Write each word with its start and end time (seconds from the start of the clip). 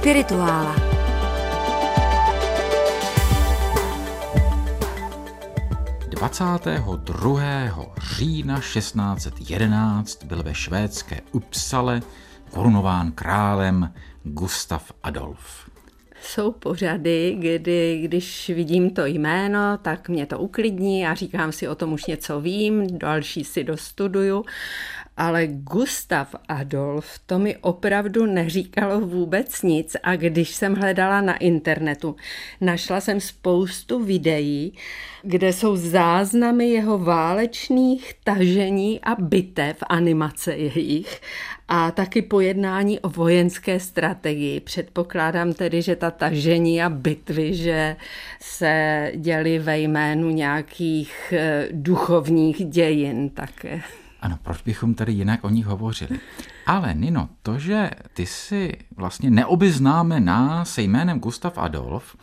Spirituála. 0.00 0.76
Dvacátého 6.08 6.96
října 8.16 8.60
1611 8.60 10.24
byl 10.24 10.42
ve 10.42 10.54
švédské 10.54 11.20
Upsale 11.32 12.00
korunován 12.50 13.12
králem 13.12 13.92
Gustav 14.24 14.92
Adolf. 15.02 15.70
Jsou 16.22 16.52
pořady, 16.52 17.36
kdy 17.38 18.00
když 18.02 18.50
vidím 18.54 18.90
to 18.90 19.06
jméno, 19.06 19.78
tak 19.82 20.08
mě 20.08 20.26
to 20.26 20.38
uklidní 20.38 21.06
a 21.06 21.14
říkám 21.14 21.52
si 21.52 21.68
o 21.68 21.74
tom 21.74 21.92
už 21.92 22.06
něco 22.06 22.40
vím, 22.40 22.98
další 22.98 23.44
si 23.44 23.64
dostuduju 23.64 24.44
ale 25.20 25.46
Gustav 25.46 26.34
Adolf 26.48 27.18
to 27.26 27.38
mi 27.38 27.56
opravdu 27.56 28.26
neříkalo 28.26 29.00
vůbec 29.00 29.62
nic 29.62 29.96
a 30.02 30.16
když 30.16 30.54
jsem 30.54 30.74
hledala 30.74 31.20
na 31.20 31.36
internetu, 31.36 32.16
našla 32.60 33.00
jsem 33.00 33.20
spoustu 33.20 34.04
videí, 34.04 34.72
kde 35.22 35.52
jsou 35.52 35.76
záznamy 35.76 36.68
jeho 36.68 36.98
válečných 36.98 38.14
tažení 38.24 39.00
a 39.00 39.14
bitev, 39.14 39.76
animace 39.88 40.56
jejich 40.56 41.20
a 41.68 41.90
taky 41.90 42.22
pojednání 42.22 43.00
o 43.00 43.08
vojenské 43.08 43.80
strategii. 43.80 44.60
Předpokládám 44.60 45.52
tedy, 45.52 45.82
že 45.82 45.96
ta 45.96 46.10
tažení 46.10 46.82
a 46.82 46.88
bitvy, 46.88 47.54
že 47.54 47.96
se 48.40 49.12
děly 49.16 49.58
ve 49.58 49.78
jménu 49.78 50.30
nějakých 50.30 51.32
eh, 51.36 51.68
duchovních 51.72 52.64
dějin 52.64 53.30
také. 53.30 53.82
Ano, 54.20 54.38
proč 54.42 54.62
bychom 54.62 54.94
tady 54.94 55.12
jinak 55.12 55.44
o 55.44 55.50
nich 55.50 55.66
hovořili? 55.66 56.20
Ale 56.66 56.94
Nino, 56.94 57.28
to, 57.42 57.58
že 57.58 57.90
ty 58.14 58.26
si 58.26 58.76
vlastně 58.96 59.30
neobeznámená 59.30 60.64
se 60.64 60.82
jménem 60.82 61.20
Gustav 61.20 61.58
Adolf, 61.58 62.16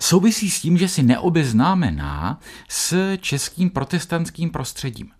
souvisí 0.00 0.50
s 0.50 0.60
tím, 0.60 0.78
že 0.78 0.88
si 0.88 1.02
neobeznámená 1.02 2.40
s 2.68 3.16
českým 3.16 3.70
protestantským 3.70 4.50
prostředím. 4.50 5.10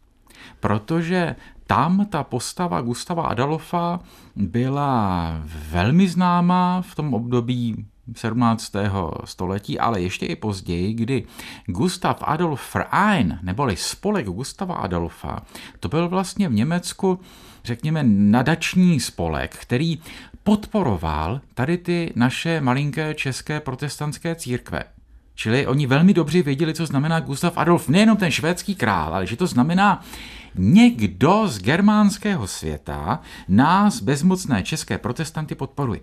Protože 0.61 1.37
tam 1.67 2.07
ta 2.07 2.25
postava 2.25 2.81
Gustava 2.81 3.27
Adolfa 3.27 4.01
byla 4.37 5.31
velmi 5.47 6.09
známá 6.09 6.83
v 6.83 6.95
tom 6.95 7.15
období 7.15 7.87
17. 8.15 8.73
století, 9.25 9.79
ale 9.79 10.01
ještě 10.01 10.27
i 10.27 10.37
později, 10.37 10.95
kdy 10.95 11.25
Gustav 11.67 12.17
Adolf 12.23 12.75
Verein, 12.75 13.39
neboli 13.43 13.77
spolek 13.77 14.27
Gustava 14.27 14.75
Adolfa, 14.75 15.43
to 15.81 15.89
byl 15.89 16.09
vlastně 16.09 16.49
v 16.49 16.53
Německu, 16.53 17.21
řekněme, 17.65 18.03
nadační 18.07 19.01
spolek, 19.01 19.57
který 19.57 19.99
podporoval 20.43 21.41
tady 21.55 21.79
ty 21.79 22.13
naše 22.17 22.61
malinké 22.61 23.15
české 23.15 23.61
protestantské 23.61 24.35
církve. 24.35 24.85
Čili 25.35 25.67
oni 25.67 25.87
velmi 25.87 26.15
dobře 26.15 26.43
věděli, 26.43 26.75
co 26.75 26.87
znamená 26.87 27.21
Gustav 27.21 27.59
Adolf, 27.59 27.89
nejenom 27.89 28.17
ten 28.17 28.31
švédský 28.31 28.75
král, 28.75 29.15
ale 29.15 29.27
že 29.27 29.37
to 29.37 29.47
znamená 29.47 30.05
někdo 30.55 31.49
z 31.49 31.59
germánského 31.59 32.47
světa 32.47 33.21
nás 33.49 34.01
bezmocné 34.01 34.63
české 34.63 34.99
protestanty 34.99 35.55
podporuje. 35.55 36.01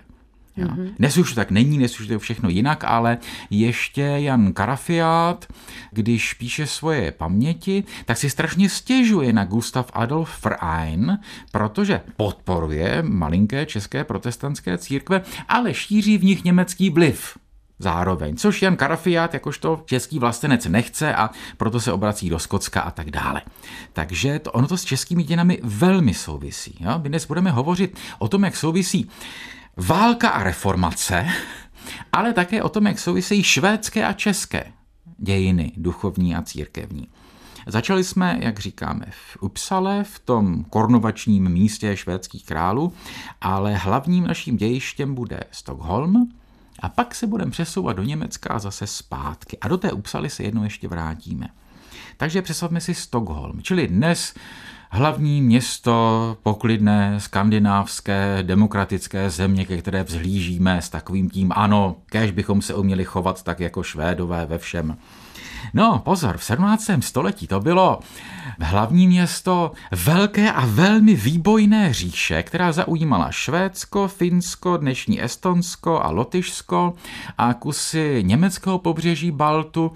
Jo. 0.57 0.67
Mm-hmm. 0.67 0.93
Dnes 0.99 1.17
už 1.17 1.33
tak 1.33 1.51
není, 1.51 1.77
dnes 1.77 1.99
už 1.99 2.07
to 2.07 2.13
je 2.13 2.19
všechno 2.19 2.49
jinak, 2.49 2.83
ale 2.83 3.17
ještě 3.49 4.01
Jan 4.01 4.53
Karafiát, 4.53 5.45
když 5.91 6.33
píše 6.33 6.67
svoje 6.67 7.11
paměti, 7.11 7.83
tak 8.05 8.17
si 8.17 8.29
strašně 8.29 8.69
stěžuje 8.69 9.33
na 9.33 9.45
Gustav 9.45 9.91
Adolf 9.93 10.45
Verein, 10.45 11.19
protože 11.51 12.01
podporuje 12.17 13.03
malinké 13.03 13.65
české 13.65 14.03
protestantské 14.03 14.77
církve, 14.77 15.21
ale 15.49 15.73
šíří 15.73 16.17
v 16.17 16.23
nich 16.23 16.43
německý 16.43 16.89
vliv 16.89 17.37
zároveň, 17.79 18.35
což 18.35 18.61
Jan 18.61 18.75
Karafiát 18.75 19.33
jakožto 19.33 19.83
český 19.85 20.19
vlastenec 20.19 20.65
nechce 20.65 21.15
a 21.15 21.29
proto 21.57 21.79
se 21.79 21.93
obrací 21.93 22.29
do 22.29 22.39
Skotska 22.39 22.81
a 22.81 22.91
tak 22.91 23.11
dále. 23.11 23.41
Takže 23.93 24.39
to, 24.39 24.51
ono 24.51 24.67
to 24.67 24.77
s 24.77 24.83
českými 24.83 25.23
dějinami 25.23 25.59
velmi 25.63 26.13
souvisí. 26.13 26.77
Jo? 26.79 26.99
My 27.03 27.09
dnes 27.09 27.25
budeme 27.25 27.51
hovořit 27.51 27.97
o 28.19 28.27
tom, 28.27 28.43
jak 28.43 28.55
souvisí 28.55 29.09
válka 29.77 30.29
a 30.29 30.43
reformace, 30.43 31.27
ale 32.11 32.33
také 32.33 32.63
o 32.63 32.69
tom, 32.69 32.87
jak 32.87 32.99
souvisejí 32.99 33.43
švédské 33.43 34.05
a 34.05 34.13
české 34.13 34.73
dějiny 35.17 35.71
duchovní 35.77 36.35
a 36.35 36.41
církevní. 36.41 37.07
Začali 37.67 38.03
jsme, 38.03 38.37
jak 38.41 38.59
říkáme, 38.59 39.05
v 39.09 39.43
Upsale, 39.43 40.03
v 40.03 40.19
tom 40.19 40.63
korunovačním 40.63 41.49
místě 41.49 41.97
švédských 41.97 42.45
králů, 42.45 42.93
ale 43.41 43.75
hlavním 43.75 44.27
naším 44.27 44.57
dějištěm 44.57 45.15
bude 45.15 45.39
Stockholm 45.51 46.31
a 46.79 46.89
pak 46.89 47.15
se 47.15 47.27
budeme 47.27 47.51
přesouvat 47.51 47.97
do 47.97 48.03
Německa 48.03 48.53
a 48.53 48.59
zase 48.59 48.87
zpátky. 48.87 49.57
A 49.61 49.67
do 49.67 49.77
té 49.77 49.91
Upsaly 49.91 50.29
se 50.29 50.43
jednou 50.43 50.63
ještě 50.63 50.87
vrátíme. 50.87 51.47
Takže 52.17 52.41
představme 52.41 52.81
si 52.81 52.95
Stockholm, 52.95 53.61
čili 53.61 53.87
dnes 53.87 54.33
hlavní 54.95 55.41
město 55.41 56.37
poklidné 56.43 57.19
skandinávské 57.19 58.39
demokratické 58.41 59.29
země, 59.29 59.65
ke 59.65 59.77
které 59.77 60.03
vzhlížíme 60.03 60.81
s 60.81 60.89
takovým 60.89 61.29
tím 61.29 61.51
ano, 61.55 61.95
kež 62.05 62.31
bychom 62.31 62.61
se 62.61 62.73
uměli 62.73 63.05
chovat 63.05 63.43
tak 63.43 63.59
jako 63.59 63.83
Švédové 63.83 64.45
ve 64.45 64.57
všem. 64.57 64.97
No, 65.73 66.01
pozor, 66.05 66.37
v 66.37 66.43
17. 66.43 66.89
století 66.99 67.47
to 67.47 67.59
bylo 67.59 67.99
hlavní 68.59 69.07
město 69.07 69.71
velké 69.91 70.51
a 70.51 70.65
velmi 70.65 71.15
výbojné 71.15 71.93
říše, 71.93 72.43
která 72.43 72.71
zaujímala 72.71 73.31
Švédsko, 73.31 74.07
Finsko, 74.07 74.77
dnešní 74.77 75.23
Estonsko 75.23 76.01
a 76.01 76.11
Lotyšsko 76.11 76.93
a 77.37 77.53
kusy 77.53 78.23
německého 78.25 78.79
pobřeží 78.79 79.31
Baltu, 79.31 79.91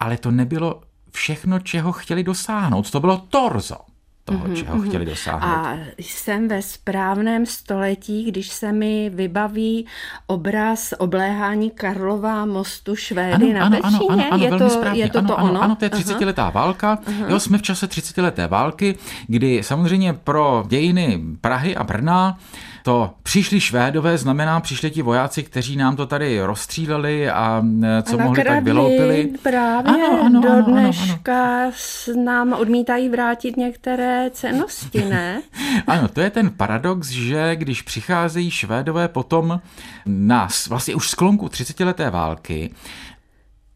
ale 0.00 0.16
to 0.16 0.30
nebylo 0.30 0.80
všechno, 1.10 1.58
čeho 1.58 1.92
chtěli 1.92 2.22
dosáhnout. 2.22 2.90
To 2.90 3.00
bylo 3.00 3.16
torzo 3.28 3.91
toho, 4.24 4.44
mm-hmm, 4.44 4.56
čeho 4.56 4.76
mm-hmm. 4.76 4.88
chtěli 4.88 5.04
dosáhnout. 5.04 5.42
A 5.42 5.78
jsem 5.98 6.48
ve 6.48 6.62
správném 6.62 7.46
století, 7.46 8.24
když 8.24 8.48
se 8.48 8.72
mi 8.72 9.10
vybaví 9.10 9.86
obraz 10.26 10.94
obléhání 10.98 11.70
Karlova 11.70 12.46
mostu 12.46 12.96
Švédy 12.96 13.54
ano, 13.54 13.58
na 13.58 13.66
ano, 13.66 13.78
ano, 13.82 13.98
ano, 14.10 14.24
ano, 14.30 14.44
je, 14.44 14.50
to, 14.50 14.64
je 14.92 15.10
to 15.10 15.18
ano, 15.18 15.28
to 15.28 15.38
ano, 15.38 15.50
ono? 15.50 15.62
Ano, 15.62 15.76
to 15.76 15.84
je 15.84 15.90
30-letá 15.90 16.48
uh-huh. 16.48 16.52
válka. 16.52 16.98
Uh-huh. 17.06 17.30
Jo, 17.30 17.40
jsme 17.40 17.58
v 17.58 17.62
čase 17.62 17.86
30-leté 17.86 18.46
války, 18.46 18.98
kdy 19.26 19.62
samozřejmě 19.62 20.12
pro 20.12 20.64
dějiny 20.68 21.20
Prahy 21.40 21.76
a 21.76 21.84
Brna 21.84 22.38
to 22.82 23.14
přišli 23.22 23.60
Švédové, 23.60 24.18
znamená 24.18 24.60
přišli 24.60 24.90
ti 24.90 25.02
vojáci, 25.02 25.42
kteří 25.42 25.76
nám 25.76 25.96
to 25.96 26.06
tady 26.06 26.42
rozstříleli 26.42 27.30
a 27.30 27.62
e, 27.82 28.02
co 28.02 28.20
a 28.20 28.24
mohli 28.24 28.44
tak 28.44 28.64
vyloupili. 28.64 29.30
Právě 29.42 29.92
ano, 29.92 30.22
ano, 30.24 30.40
do 30.40 30.52
ano, 30.52 30.62
dneška 30.62 31.62
ano, 31.62 31.72
ano. 32.08 32.24
nám 32.24 32.52
odmítají 32.52 33.08
vrátit 33.08 33.56
některé 33.56 34.30
cenosti, 34.30 35.04
ne? 35.04 35.42
ano, 35.86 36.08
to 36.08 36.20
je 36.20 36.30
ten 36.30 36.50
paradox, 36.50 37.08
že 37.08 37.56
když 37.56 37.82
přicházejí 37.82 38.50
Švédové 38.50 39.08
potom 39.08 39.60
na 40.06 40.48
vlastně 40.68 40.94
už 40.94 41.08
sklonku 41.08 41.48
30 41.48 41.80
leté 41.80 42.10
války, 42.10 42.70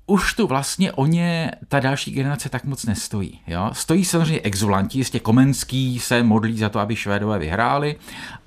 už 0.07 0.35
tu 0.35 0.47
vlastně 0.47 0.93
o 0.93 1.07
ně 1.07 1.51
ta 1.69 1.81
další 1.81 2.11
generace 2.11 2.49
tak 2.49 2.65
moc 2.65 2.85
nestojí. 2.85 3.41
Jo? 3.47 3.71
Stojí 3.73 4.05
samozřejmě 4.05 4.41
exulanti, 4.41 4.99
jistě 4.99 5.21
Komenský 5.21 5.99
se 5.99 6.23
modlí 6.23 6.59
za 6.59 6.69
to, 6.69 6.79
aby 6.81 6.97
Švédové 6.97 7.39
vyhráli, 7.39 7.97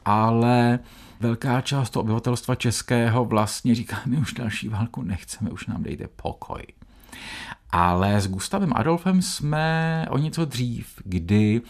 ale 0.06 0.80
velká 1.20 1.62
část 1.62 1.90
toho 1.90 2.03
obyvatelstva 2.03 2.56
českého 2.56 3.25
vlastně 3.25 3.75
říká, 3.75 4.02
my 4.06 4.18
už 4.18 4.34
další 4.34 4.70
válku 4.70 5.02
nechceme, 5.02 5.50
už 5.50 5.68
nám 5.68 5.84
dejte 5.84 6.08
pokoj. 6.08 6.64
Ale 7.70 8.22
s 8.22 8.28
Gustavem 8.28 8.73
Adolfem 8.76 9.22
jsme 9.22 10.05
o 10.09 10.17
něco 10.17 10.46
dřív, 10.46 10.88
kdy 11.03 11.62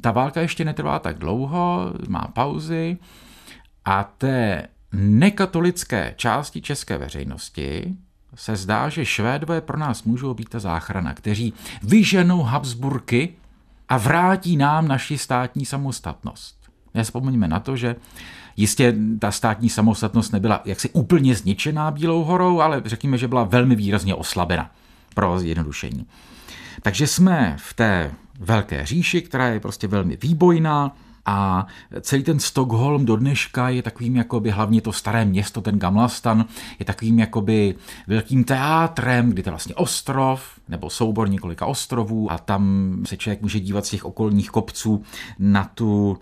ta 0.00 0.10
válka 0.10 0.40
ještě 0.40 0.64
netrvá 0.64 0.98
tak 0.98 1.18
dlouho, 1.18 1.92
má 2.08 2.30
pauzy 2.34 2.98
a 3.84 4.04
té 4.04 4.68
nekatolické 4.92 6.14
části 6.16 6.62
české 6.62 6.98
veřejnosti, 6.98 7.96
se 8.38 8.56
zdá, 8.56 8.88
že 8.88 9.06
Švédové 9.06 9.60
pro 9.60 9.78
nás 9.78 10.02
můžou 10.02 10.34
být 10.34 10.48
ta 10.48 10.58
záchrana, 10.58 11.14
kteří 11.14 11.52
vyženou 11.82 12.42
Habsburky 12.42 13.34
a 13.88 13.98
vrátí 13.98 14.56
nám 14.56 14.88
naši 14.88 15.18
státní 15.18 15.66
samostatnost. 15.66 16.56
Nespomeňme 16.94 17.48
na 17.48 17.60
to, 17.60 17.76
že 17.76 17.96
jistě 18.56 18.94
ta 19.18 19.30
státní 19.30 19.68
samostatnost 19.68 20.32
nebyla 20.32 20.62
jaksi 20.64 20.90
úplně 20.90 21.34
zničená 21.34 21.90
Bílou 21.90 22.24
horou, 22.24 22.60
ale 22.60 22.82
řekněme, 22.84 23.18
že 23.18 23.28
byla 23.28 23.44
velmi 23.44 23.76
výrazně 23.76 24.14
oslabena 24.14 24.70
pro 25.14 25.38
zjednodušení. 25.38 26.06
Takže 26.82 27.06
jsme 27.06 27.56
v 27.58 27.74
té 27.74 28.10
velké 28.40 28.86
říši, 28.86 29.22
která 29.22 29.48
je 29.48 29.60
prostě 29.60 29.88
velmi 29.88 30.18
výbojná, 30.22 30.96
a 31.28 31.66
celý 32.00 32.22
ten 32.22 32.40
Stockholm 32.40 33.04
do 33.04 33.16
dneška 33.16 33.68
je 33.68 33.82
takovým 33.82 34.16
jakoby, 34.16 34.50
hlavně 34.50 34.80
to 34.80 34.92
staré 34.92 35.24
město, 35.24 35.60
ten 35.60 35.78
Gamlastan, 35.78 36.44
je 36.78 36.84
takovým 36.84 37.18
jakoby 37.18 37.74
velkým 38.06 38.44
teátrem, 38.44 39.30
kdy 39.30 39.42
to 39.42 39.48
je 39.48 39.52
vlastně 39.52 39.74
ostrov, 39.74 40.42
nebo 40.68 40.90
soubor 40.90 41.30
několika 41.30 41.66
ostrovů 41.66 42.32
a 42.32 42.38
tam 42.38 42.94
se 43.06 43.16
člověk 43.16 43.42
může 43.42 43.60
dívat 43.60 43.86
z 43.86 43.90
těch 43.90 44.04
okolních 44.04 44.50
kopců 44.50 45.02
na 45.38 45.64
tu 45.64 46.18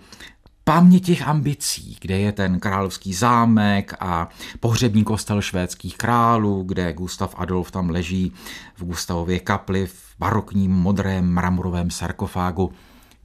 pamě 0.65 1.01
těch 1.01 1.29
ambicí, 1.29 1.97
kde 2.01 2.19
je 2.19 2.33
ten 2.33 2.61
královský 2.61 3.15
zámek 3.15 3.95
a 4.01 4.29
pohřební 4.61 5.05
kostel 5.05 5.43
švédských 5.43 5.97
králů, 5.97 6.63
kde 6.63 6.93
Gustav 6.93 7.35
Adolf 7.39 7.71
tam 7.71 7.91
leží 7.91 8.33
v 8.77 8.85
Gustavově 8.85 9.41
kapli 9.41 9.87
v 9.87 10.15
barokním 10.19 10.73
modrém 10.73 11.33
mramorovém 11.33 11.91
sarkofágu. 11.91 12.73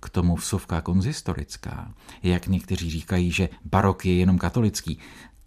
K 0.01 0.09
tomu 0.09 0.35
vsuvka 0.35 0.81
konzistorická. 0.81 1.93
Jak 2.23 2.47
někteří 2.47 2.89
říkají, 2.89 3.31
že 3.31 3.49
barok 3.65 4.05
je 4.05 4.15
jenom 4.15 4.37
katolický. 4.37 4.99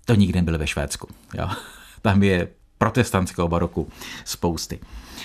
To 0.05 0.15
nikdy 0.15 0.39
nebyl 0.39 0.59
ve 0.59 0.67
Švédsku. 0.67 1.09
Jo? 1.35 1.49
Tam 2.03 2.23
je 2.23 2.49
protestantského 2.79 3.49
baroku 3.49 3.89
spousty. 4.25 4.81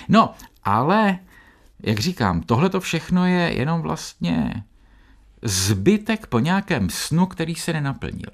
No, 0.10 0.34
ale, 0.64 1.20
jak 1.84 2.00
říkám, 2.00 2.42
tohle 2.42 2.70
to 2.70 2.80
všechno 2.80 3.26
je 3.26 3.54
jenom 3.54 3.82
vlastně 3.82 4.64
zbytek 5.42 6.28
po 6.28 6.40
nějakém 6.40 6.90
snu, 6.90 7.26
který 7.26 7.56
se 7.56 7.74
nenaplnil. 7.74 8.30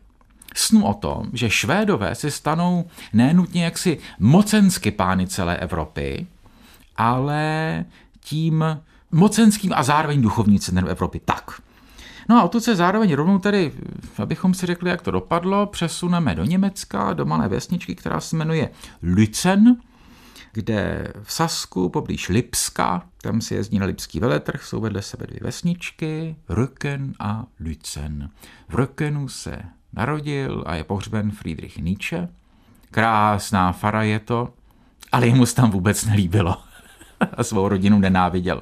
Snu 0.56 0.86
o 0.86 0.94
tom, 0.94 1.30
že 1.34 1.50
Švédové 1.50 2.16
se 2.16 2.32
stanou 2.32 2.86
nenutně 3.14 3.64
jaksi 3.64 3.98
mocensky 4.20 4.92
pány 4.92 5.28
celé 5.28 5.58
Evropy, 5.58 6.28
ale 6.98 7.86
tím 8.20 8.66
mocenským 9.12 9.74
a 9.76 9.84
zároveň 9.84 10.22
duchovní 10.22 10.60
centrem 10.60 10.88
Evropy. 10.88 11.22
Tak. 11.26 11.62
No 12.30 12.38
a 12.38 12.44
odtud 12.44 12.64
se 12.64 12.76
zároveň 12.76 13.14
rovnou 13.14 13.40
tedy, 13.40 13.72
abychom 14.18 14.54
si 14.54 14.66
řekli, 14.66 14.90
jak 14.90 15.02
to 15.02 15.12
dopadlo, 15.12 15.66
přesuneme 15.66 16.36
do 16.36 16.46
Německa, 16.46 17.14
do 17.14 17.26
malé 17.26 17.48
vesničky, 17.48 17.96
která 17.96 18.20
se 18.20 18.36
jmenuje 18.36 18.70
Lützen, 19.04 19.76
kde 20.52 21.08
v 21.24 21.34
Sasku 21.34 21.90
poblíž 21.90 22.30
Lipska, 22.30 23.06
tam 23.22 23.42
si 23.42 23.56
jezdí 23.56 23.80
na 23.80 23.86
Lipský 23.86 24.20
veletrh, 24.20 24.64
jsou 24.64 24.82
vedle 24.82 25.02
sebe 25.02 25.28
dvě 25.28 25.40
vesničky, 25.44 26.36
Rücken 26.50 27.14
a 27.20 27.46
Lützen. 27.60 28.30
V 28.70 28.76
Rückenu 28.76 29.28
se 29.28 29.62
narodil 29.94 30.64
a 30.68 30.76
je 30.76 30.84
pohřben 30.84 31.32
Friedrich 31.32 31.78
Nietzsche. 31.78 32.30
Krásná 32.92 33.72
fara 33.72 34.04
je 34.04 34.20
to, 34.20 34.54
ale 35.12 35.28
jemu 35.28 35.46
se 35.46 35.56
tam 35.56 35.72
vůbec 35.72 36.06
nelíbilo 36.06 36.58
a 37.38 37.44
svou 37.44 37.68
rodinu 37.68 38.00
nenáviděl. 38.00 38.62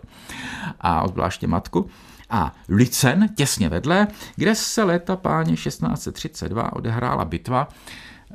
A 0.81 1.01
odvláště 1.01 1.47
matku. 1.47 1.89
A 2.29 2.51
Lützen, 2.69 3.29
těsně 3.35 3.69
vedle, 3.69 4.07
kde 4.35 4.55
se 4.55 4.83
léta 4.83 5.15
páně 5.15 5.53
1632 5.55 6.73
odehrála 6.73 7.25
bitva, 7.25 7.67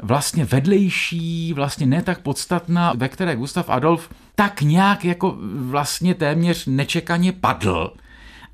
vlastně 0.02 0.44
vedlejší, 0.44 1.52
vlastně 1.52 1.86
ne 1.86 2.02
tak 2.02 2.20
podstatná, 2.20 2.92
ve 2.96 3.08
které 3.08 3.36
Gustav 3.36 3.70
Adolf 3.70 4.08
tak 4.34 4.60
nějak 4.60 5.04
jako 5.04 5.36
vlastně 5.54 6.14
téměř 6.14 6.66
nečekaně 6.66 7.32
padl. 7.32 7.92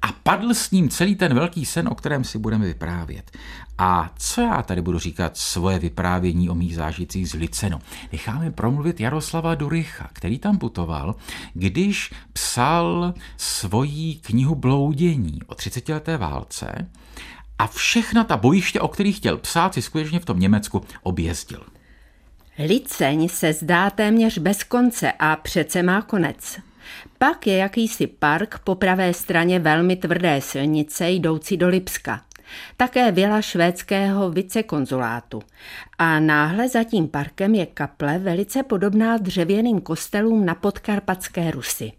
A 0.04 0.12
padl 0.22 0.54
s 0.54 0.70
ním 0.70 0.88
celý 0.88 1.14
ten 1.14 1.34
velký 1.34 1.64
sen, 1.64 1.88
o 1.88 1.94
kterém 1.94 2.24
si 2.24 2.38
budeme 2.38 2.66
vyprávět. 2.66 3.30
A 3.78 4.10
co 4.18 4.40
já 4.40 4.62
tady 4.62 4.82
budu 4.82 4.98
říkat 4.98 5.36
svoje 5.36 5.78
vyprávění 5.78 6.50
o 6.50 6.54
mých 6.54 6.76
zážitcích 6.76 7.30
z 7.30 7.34
Licenu? 7.34 7.78
Necháme 8.12 8.50
promluvit 8.50 9.00
Jaroslava 9.00 9.54
Duricha, 9.54 10.10
který 10.12 10.38
tam 10.38 10.58
putoval, 10.58 11.14
když 11.54 12.12
psal 12.32 13.14
svoji 13.36 14.14
knihu 14.14 14.54
Bloudění 14.54 15.38
o 15.46 15.54
30 15.54 15.88
leté 15.88 16.16
válce 16.16 16.90
a 17.58 17.66
všechna 17.66 18.24
ta 18.24 18.36
bojiště, 18.36 18.80
o 18.80 18.88
kterých 18.88 19.16
chtěl 19.16 19.36
psát, 19.36 19.74
si 19.74 19.82
skutečně 19.82 20.20
v 20.20 20.24
tom 20.24 20.40
Německu 20.40 20.84
objezdil. 21.02 21.62
Liceň 22.58 23.28
se 23.28 23.52
zdá 23.52 23.90
téměř 23.90 24.38
bez 24.38 24.64
konce 24.64 25.12
a 25.12 25.36
přece 25.36 25.82
má 25.82 26.02
konec. 26.02 26.58
Pak 27.18 27.46
je 27.46 27.56
jakýsi 27.56 28.06
park 28.06 28.58
po 28.64 28.74
pravé 28.74 29.14
straně 29.14 29.58
velmi 29.58 29.96
tvrdé 29.96 30.40
silnice 30.40 31.10
jdoucí 31.10 31.56
do 31.56 31.68
Lipska. 31.68 32.20
Také 32.76 33.12
vila 33.12 33.42
švédského 33.42 34.30
vicekonzulátu. 34.30 35.42
A 35.98 36.20
náhle 36.20 36.68
za 36.68 36.84
tím 36.84 37.08
parkem 37.08 37.54
je 37.54 37.66
kaple 37.66 38.18
velice 38.18 38.62
podobná 38.62 39.16
dřevěným 39.16 39.80
kostelům 39.80 40.46
na 40.46 40.54
podkarpatské 40.54 41.50
Rusy. 41.50 41.92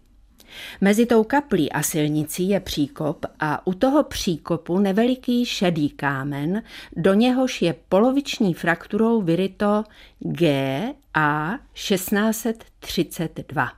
Mezi 0.80 1.06
tou 1.06 1.24
kaplí 1.24 1.72
a 1.72 1.82
silnicí 1.82 2.48
je 2.48 2.60
příkop 2.60 3.26
a 3.40 3.66
u 3.66 3.74
toho 3.74 4.02
příkopu 4.02 4.78
neveliký 4.78 5.46
šedý 5.46 5.90
kámen, 5.90 6.62
do 6.96 7.14
něhož 7.14 7.62
je 7.62 7.74
poloviční 7.88 8.54
frakturou 8.54 9.22
vyryto 9.22 9.84
G 10.18 10.94
A 11.14 11.58
1632. 11.72 13.68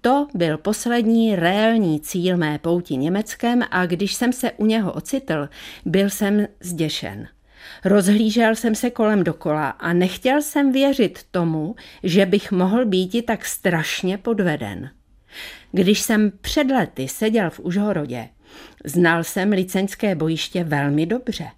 To 0.00 0.26
byl 0.34 0.58
poslední 0.58 1.36
réální 1.36 2.00
cíl 2.00 2.36
mé 2.36 2.58
pouti 2.58 2.96
Německem 2.96 3.62
a 3.70 3.86
když 3.86 4.14
jsem 4.14 4.32
se 4.32 4.52
u 4.52 4.66
něho 4.66 4.92
ocitl, 4.92 5.48
byl 5.84 6.10
jsem 6.10 6.46
zděšen. 6.60 7.28
Rozhlížel 7.84 8.54
jsem 8.54 8.74
se 8.74 8.90
kolem 8.90 9.24
dokola 9.24 9.68
a 9.68 9.92
nechtěl 9.92 10.42
jsem 10.42 10.72
věřit 10.72 11.18
tomu, 11.30 11.74
že 12.02 12.26
bych 12.26 12.52
mohl 12.52 12.84
být 12.84 13.26
tak 13.26 13.44
strašně 13.44 14.18
podveden. 14.18 14.90
Když 15.72 16.00
jsem 16.00 16.32
před 16.40 16.70
lety 16.70 17.08
seděl 17.08 17.50
v 17.50 17.60
Užhorodě, 17.60 18.28
znal 18.84 19.24
jsem 19.24 19.50
liceňské 19.50 20.14
bojiště 20.14 20.64
velmi 20.64 21.06
dobře. 21.06 21.48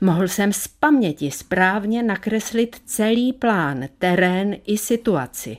Mohl 0.00 0.28
jsem 0.28 0.52
z 0.52 0.68
paměti 0.68 1.30
správně 1.30 2.02
nakreslit 2.02 2.76
celý 2.84 3.32
plán, 3.32 3.88
terén 3.98 4.56
i 4.66 4.78
situaci. 4.78 5.56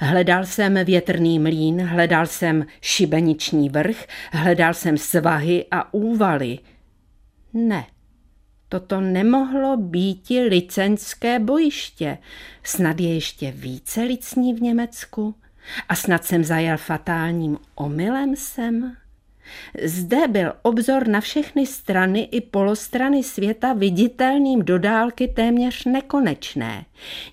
Hledal 0.00 0.46
jsem 0.46 0.84
větrný 0.84 1.38
mlín, 1.38 1.80
hledal 1.80 2.26
jsem 2.26 2.66
šibeniční 2.80 3.68
vrch, 3.68 4.06
hledal 4.32 4.74
jsem 4.74 4.98
svahy 4.98 5.64
a 5.70 5.94
úvaly. 5.94 6.58
Ne, 7.52 7.86
toto 8.68 9.00
nemohlo 9.00 9.76
být 9.76 10.30
licenské 10.48 11.38
bojiště. 11.38 12.18
Snad 12.62 13.00
je 13.00 13.14
ještě 13.14 13.50
více 13.50 14.02
licní 14.02 14.54
v 14.54 14.62
Německu? 14.62 15.34
A 15.88 15.94
snad 15.94 16.24
jsem 16.24 16.44
zajel 16.44 16.76
fatálním 16.76 17.58
omylem 17.74 18.36
sem? 18.36 18.96
Zde 19.84 20.28
byl 20.28 20.52
obzor 20.62 21.08
na 21.08 21.20
všechny 21.20 21.66
strany 21.66 22.20
i 22.20 22.40
polostrany 22.40 23.22
světa 23.22 23.72
viditelným 23.72 24.62
do 24.62 24.78
dálky 24.78 25.28
téměř 25.28 25.84
nekonečné. 25.84 26.84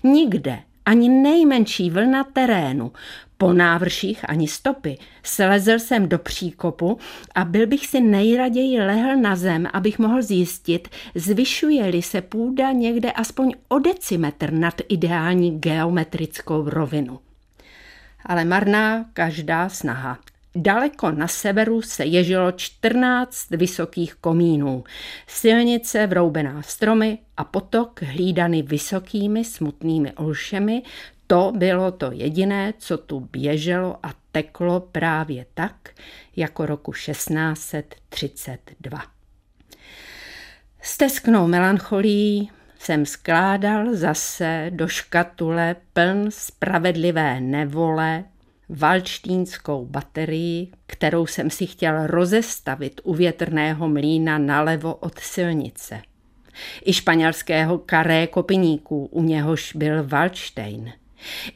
Nikde 0.02 0.58
ani 0.86 1.08
nejmenší 1.08 1.90
vlna 1.90 2.24
terénu, 2.24 2.92
po 3.38 3.52
návrších 3.52 4.30
ani 4.30 4.48
stopy. 4.48 4.98
Slezl 5.22 5.78
jsem 5.78 6.08
do 6.08 6.18
příkopu 6.18 6.98
a 7.34 7.44
byl 7.44 7.66
bych 7.66 7.86
si 7.86 8.00
nejraději 8.00 8.80
lehl 8.80 9.16
na 9.16 9.36
zem, 9.36 9.68
abych 9.72 9.98
mohl 9.98 10.22
zjistit, 10.22 10.88
zvyšuje-li 11.14 12.02
se 12.02 12.20
půda 12.20 12.72
někde 12.72 13.12
aspoň 13.12 13.54
o 13.68 13.78
decimetr 13.78 14.52
nad 14.52 14.74
ideální 14.88 15.60
geometrickou 15.60 16.70
rovinu 16.70 17.18
ale 18.26 18.44
marná 18.44 19.04
každá 19.12 19.68
snaha. 19.68 20.18
Daleko 20.54 21.10
na 21.10 21.28
severu 21.28 21.82
se 21.82 22.04
ježilo 22.04 22.52
14 22.52 23.50
vysokých 23.50 24.14
komínů, 24.14 24.84
silnice 25.26 26.06
vroubená 26.06 26.62
stromy 26.62 27.18
a 27.36 27.44
potok 27.44 28.02
hlídaný 28.02 28.62
vysokými 28.62 29.44
smutnými 29.44 30.12
olšemi, 30.12 30.82
to 31.26 31.52
bylo 31.56 31.92
to 31.92 32.12
jediné, 32.12 32.74
co 32.78 32.98
tu 32.98 33.20
běželo 33.20 33.96
a 34.02 34.14
teklo 34.32 34.80
právě 34.80 35.46
tak, 35.54 35.90
jako 36.36 36.66
roku 36.66 36.92
1632. 36.92 39.02
S 40.82 40.96
tesknou 40.96 41.46
melancholí 41.46 42.50
jsem 42.78 43.06
skládal 43.06 43.94
zase 43.94 44.66
do 44.70 44.88
škatule 44.88 45.76
pln 45.92 46.26
spravedlivé 46.28 47.40
nevole 47.40 48.24
valčtínskou 48.72 49.86
baterii, 49.86 50.68
kterou 50.86 51.26
jsem 51.26 51.50
si 51.50 51.66
chtěl 51.66 52.06
rozestavit 52.06 53.00
u 53.04 53.14
větrného 53.14 53.88
mlína 53.88 54.38
nalevo 54.38 54.94
od 54.94 55.18
silnice. 55.18 56.02
I 56.84 56.92
španělského 56.92 57.78
karé 57.78 58.26
kopiníků, 58.26 59.06
u 59.06 59.22
něhož 59.22 59.72
byl 59.76 60.04
Valštejn. 60.06 60.92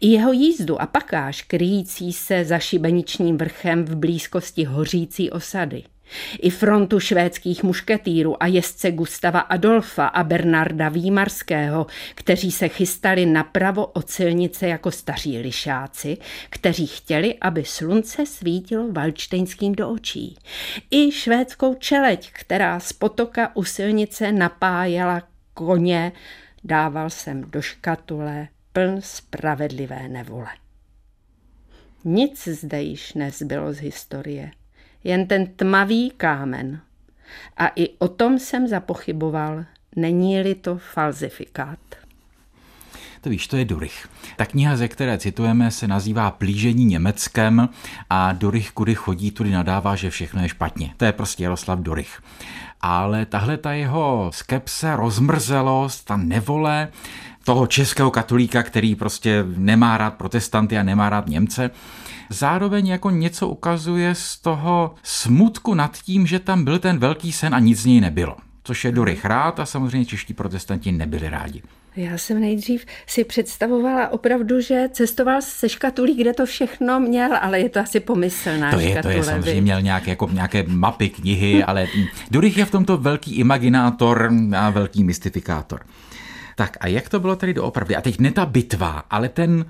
I 0.00 0.08
jeho 0.08 0.32
jízdu 0.32 0.82
a 0.82 0.86
pakáž 0.86 1.42
kryjící 1.42 2.12
se 2.12 2.44
za 2.44 2.58
šibeničním 2.58 3.38
vrchem 3.38 3.84
v 3.84 3.96
blízkosti 3.96 4.64
hořící 4.64 5.30
osady– 5.30 5.82
i 6.42 6.50
frontu 6.50 7.00
švédských 7.00 7.62
mušketýrů 7.62 8.42
a 8.42 8.46
jezdce 8.46 8.90
Gustava 8.90 9.40
Adolfa 9.40 10.06
a 10.06 10.24
Bernarda 10.24 10.88
Výmarského, 10.88 11.86
kteří 12.14 12.52
se 12.52 12.68
chystali 12.68 13.26
napravo 13.26 13.86
od 13.86 14.10
silnice 14.10 14.68
jako 14.68 14.90
staří 14.90 15.38
lišáci, 15.38 16.18
kteří 16.50 16.86
chtěli, 16.86 17.34
aby 17.40 17.64
slunce 17.64 18.26
svítilo 18.26 18.92
valčtejnským 18.92 19.74
do 19.74 19.90
očí. 19.90 20.36
I 20.90 21.12
švédskou 21.12 21.74
čeleť, 21.74 22.30
která 22.32 22.80
z 22.80 22.92
potoka 22.92 23.56
u 23.56 23.64
silnice 23.64 24.32
napájela 24.32 25.22
koně, 25.54 26.12
dával 26.64 27.10
jsem 27.10 27.50
do 27.50 27.62
škatule 27.62 28.48
pln 28.72 29.00
spravedlivé 29.00 30.08
nevole. 30.08 30.48
Nic 32.04 32.48
zde 32.48 32.82
již 32.82 33.14
nezbylo 33.14 33.72
z 33.72 33.78
historie 33.78 34.50
jen 35.06 35.26
ten 35.26 35.46
tmavý 35.46 36.10
kámen. 36.16 36.80
A 37.56 37.66
i 37.76 37.88
o 37.98 38.08
tom 38.08 38.38
jsem 38.38 38.68
zapochyboval. 38.68 39.64
Není-li 39.96 40.54
to 40.54 40.78
falzifikát? 40.78 41.78
To 43.20 43.30
víš, 43.30 43.46
to 43.46 43.56
je 43.56 43.64
Durych. 43.64 44.08
Ta 44.36 44.46
kniha, 44.46 44.76
ze 44.76 44.88
které 44.88 45.18
citujeme, 45.18 45.70
se 45.70 45.88
nazývá 45.88 46.30
Plížení 46.30 46.84
Německem 46.84 47.68
a 48.10 48.32
Durych, 48.32 48.70
kudy 48.70 48.94
chodí, 48.94 49.30
tudy 49.30 49.50
nadává, 49.50 49.96
že 49.96 50.10
všechno 50.10 50.42
je 50.42 50.48
špatně. 50.48 50.94
To 50.96 51.04
je 51.04 51.12
prostě 51.12 51.42
Jaroslav 51.42 51.78
Durych. 51.78 52.22
Ale 52.80 53.26
tahle 53.26 53.56
ta 53.56 53.72
jeho 53.72 54.30
skepse, 54.34 54.96
rozmrzelost, 54.96 56.04
ta 56.04 56.16
nevole 56.16 56.88
toho 57.46 57.66
českého 57.66 58.10
katolíka, 58.10 58.62
který 58.62 58.94
prostě 58.94 59.44
nemá 59.56 59.98
rád 59.98 60.14
protestanty 60.14 60.78
a 60.78 60.82
nemá 60.82 61.10
rád 61.10 61.26
Němce, 61.26 61.70
zároveň 62.30 62.86
jako 62.86 63.10
něco 63.10 63.48
ukazuje 63.48 64.14
z 64.14 64.36
toho 64.36 64.94
smutku 65.02 65.74
nad 65.74 65.96
tím, 65.98 66.26
že 66.26 66.38
tam 66.38 66.64
byl 66.64 66.78
ten 66.78 66.98
velký 66.98 67.32
sen 67.32 67.54
a 67.54 67.58
nic 67.58 67.80
z 67.80 67.86
něj 67.86 68.00
nebylo. 68.00 68.36
Což 68.64 68.84
je 68.84 68.92
Durych 68.92 69.24
rád 69.24 69.60
a 69.60 69.66
samozřejmě 69.66 70.06
čeští 70.06 70.34
protestanti 70.34 70.92
nebyli 70.92 71.28
rádi. 71.28 71.62
Já 71.96 72.18
jsem 72.18 72.40
nejdřív 72.40 72.86
si 73.06 73.24
představovala 73.24 74.08
opravdu, 74.08 74.60
že 74.60 74.88
cestoval 74.92 75.42
se 75.42 75.68
škatulí, 75.68 76.14
kde 76.14 76.34
to 76.34 76.46
všechno 76.46 77.00
měl, 77.00 77.30
ale 77.40 77.60
je 77.60 77.68
to 77.68 77.80
asi 77.80 78.00
pomyslná 78.00 78.70
To 78.70 78.80
je, 78.80 78.90
škatule, 78.90 79.14
to 79.14 79.18
je 79.18 79.24
samozřejmě 79.24 79.60
měl 79.60 79.82
nějaké, 79.82 80.10
jako 80.10 80.28
nějaké 80.32 80.64
mapy, 80.68 81.08
knihy, 81.08 81.64
ale 81.64 81.86
Durych 82.30 82.56
je 82.56 82.64
v 82.64 82.70
tomto 82.70 82.96
velký 82.96 83.34
imaginátor 83.34 84.30
a 84.56 84.70
velký 84.70 85.04
mystifikátor. 85.04 85.80
Tak 86.56 86.76
a 86.80 86.86
jak 86.86 87.08
to 87.08 87.20
bylo 87.20 87.36
tady 87.36 87.54
doopravdy? 87.54 87.96
A 87.96 88.00
teď 88.00 88.18
ne 88.18 88.32
ta 88.32 88.46
bitva, 88.46 89.02
ale 89.10 89.28
ten 89.28 89.66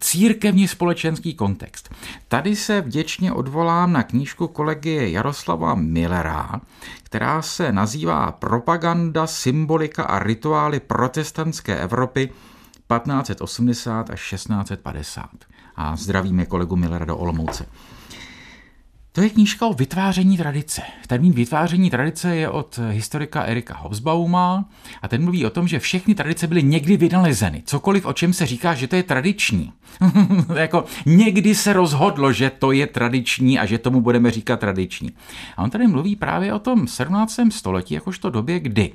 církevní 0.00 0.68
společenský 0.68 1.34
kontext. 1.34 1.94
Tady 2.28 2.56
se 2.56 2.80
vděčně 2.80 3.32
odvolám 3.32 3.92
na 3.92 4.02
knížku 4.02 4.48
kolegy 4.48 5.12
Jaroslava 5.12 5.74
Millera, 5.74 6.60
která 7.02 7.42
se 7.42 7.72
nazývá 7.72 8.32
Propaganda, 8.32 9.26
symbolika 9.26 10.02
a 10.02 10.18
rituály 10.18 10.80
protestantské 10.80 11.78
Evropy 11.78 12.26
1580 12.26 14.10
až 14.10 14.30
1650. 14.30 15.30
A 15.76 15.96
zdravíme 15.96 16.46
kolegu 16.46 16.76
Millera 16.76 17.04
do 17.04 17.16
Olomouce. 17.16 17.66
To 19.14 19.20
je 19.20 19.30
knížka 19.30 19.66
o 19.66 19.72
vytváření 19.72 20.36
tradice. 20.36 20.82
Termín 21.06 21.32
vytváření 21.32 21.90
tradice 21.90 22.36
je 22.36 22.48
od 22.48 22.78
historika 22.90 23.42
Erika 23.42 23.76
Hobsbauma 23.76 24.68
a 25.02 25.08
ten 25.08 25.22
mluví 25.22 25.46
o 25.46 25.50
tom, 25.50 25.68
že 25.68 25.78
všechny 25.78 26.14
tradice 26.14 26.46
byly 26.46 26.62
někdy 26.62 26.96
vynalezeny. 26.96 27.62
Cokoliv, 27.66 28.06
o 28.06 28.12
čem 28.12 28.32
se 28.32 28.46
říká, 28.46 28.74
že 28.74 28.88
to 28.88 28.96
je 28.96 29.02
tradiční. 29.02 29.72
jako 30.54 30.84
někdy 31.06 31.54
se 31.54 31.72
rozhodlo, 31.72 32.32
že 32.32 32.50
to 32.50 32.72
je 32.72 32.86
tradiční 32.86 33.58
a 33.58 33.66
že 33.66 33.78
tomu 33.78 34.00
budeme 34.00 34.30
říkat 34.30 34.60
tradiční. 34.60 35.10
A 35.56 35.62
on 35.62 35.70
tady 35.70 35.86
mluví 35.86 36.16
právě 36.16 36.54
o 36.54 36.58
tom 36.58 36.86
17. 36.86 37.40
století, 37.50 37.94
jakožto 37.94 38.30
době, 38.30 38.60
kdy 38.60 38.92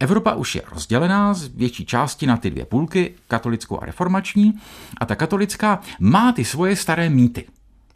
Evropa 0.00 0.34
už 0.34 0.54
je 0.54 0.62
rozdělená 0.72 1.34
z 1.34 1.48
větší 1.48 1.86
části 1.86 2.26
na 2.26 2.36
ty 2.36 2.50
dvě 2.50 2.64
půlky, 2.64 3.14
katolickou 3.28 3.82
a 3.82 3.86
reformační, 3.86 4.52
a 5.00 5.06
ta 5.06 5.14
katolická 5.14 5.80
má 6.00 6.32
ty 6.32 6.44
svoje 6.44 6.76
staré 6.76 7.10
mýty 7.10 7.44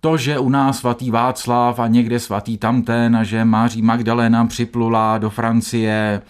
to, 0.01 0.17
že 0.17 0.39
u 0.39 0.49
nás 0.49 0.79
svatý 0.79 1.11
Václav 1.11 1.79
a 1.79 1.87
někde 1.87 2.21
svatý 2.21 2.59
tamten 2.59 3.17
a 3.17 3.25
že 3.25 3.45
Máří 3.45 3.83
Magdalena 3.83 4.47
připlula 4.47 5.19
do 5.19 5.31
Francie, 5.31 6.23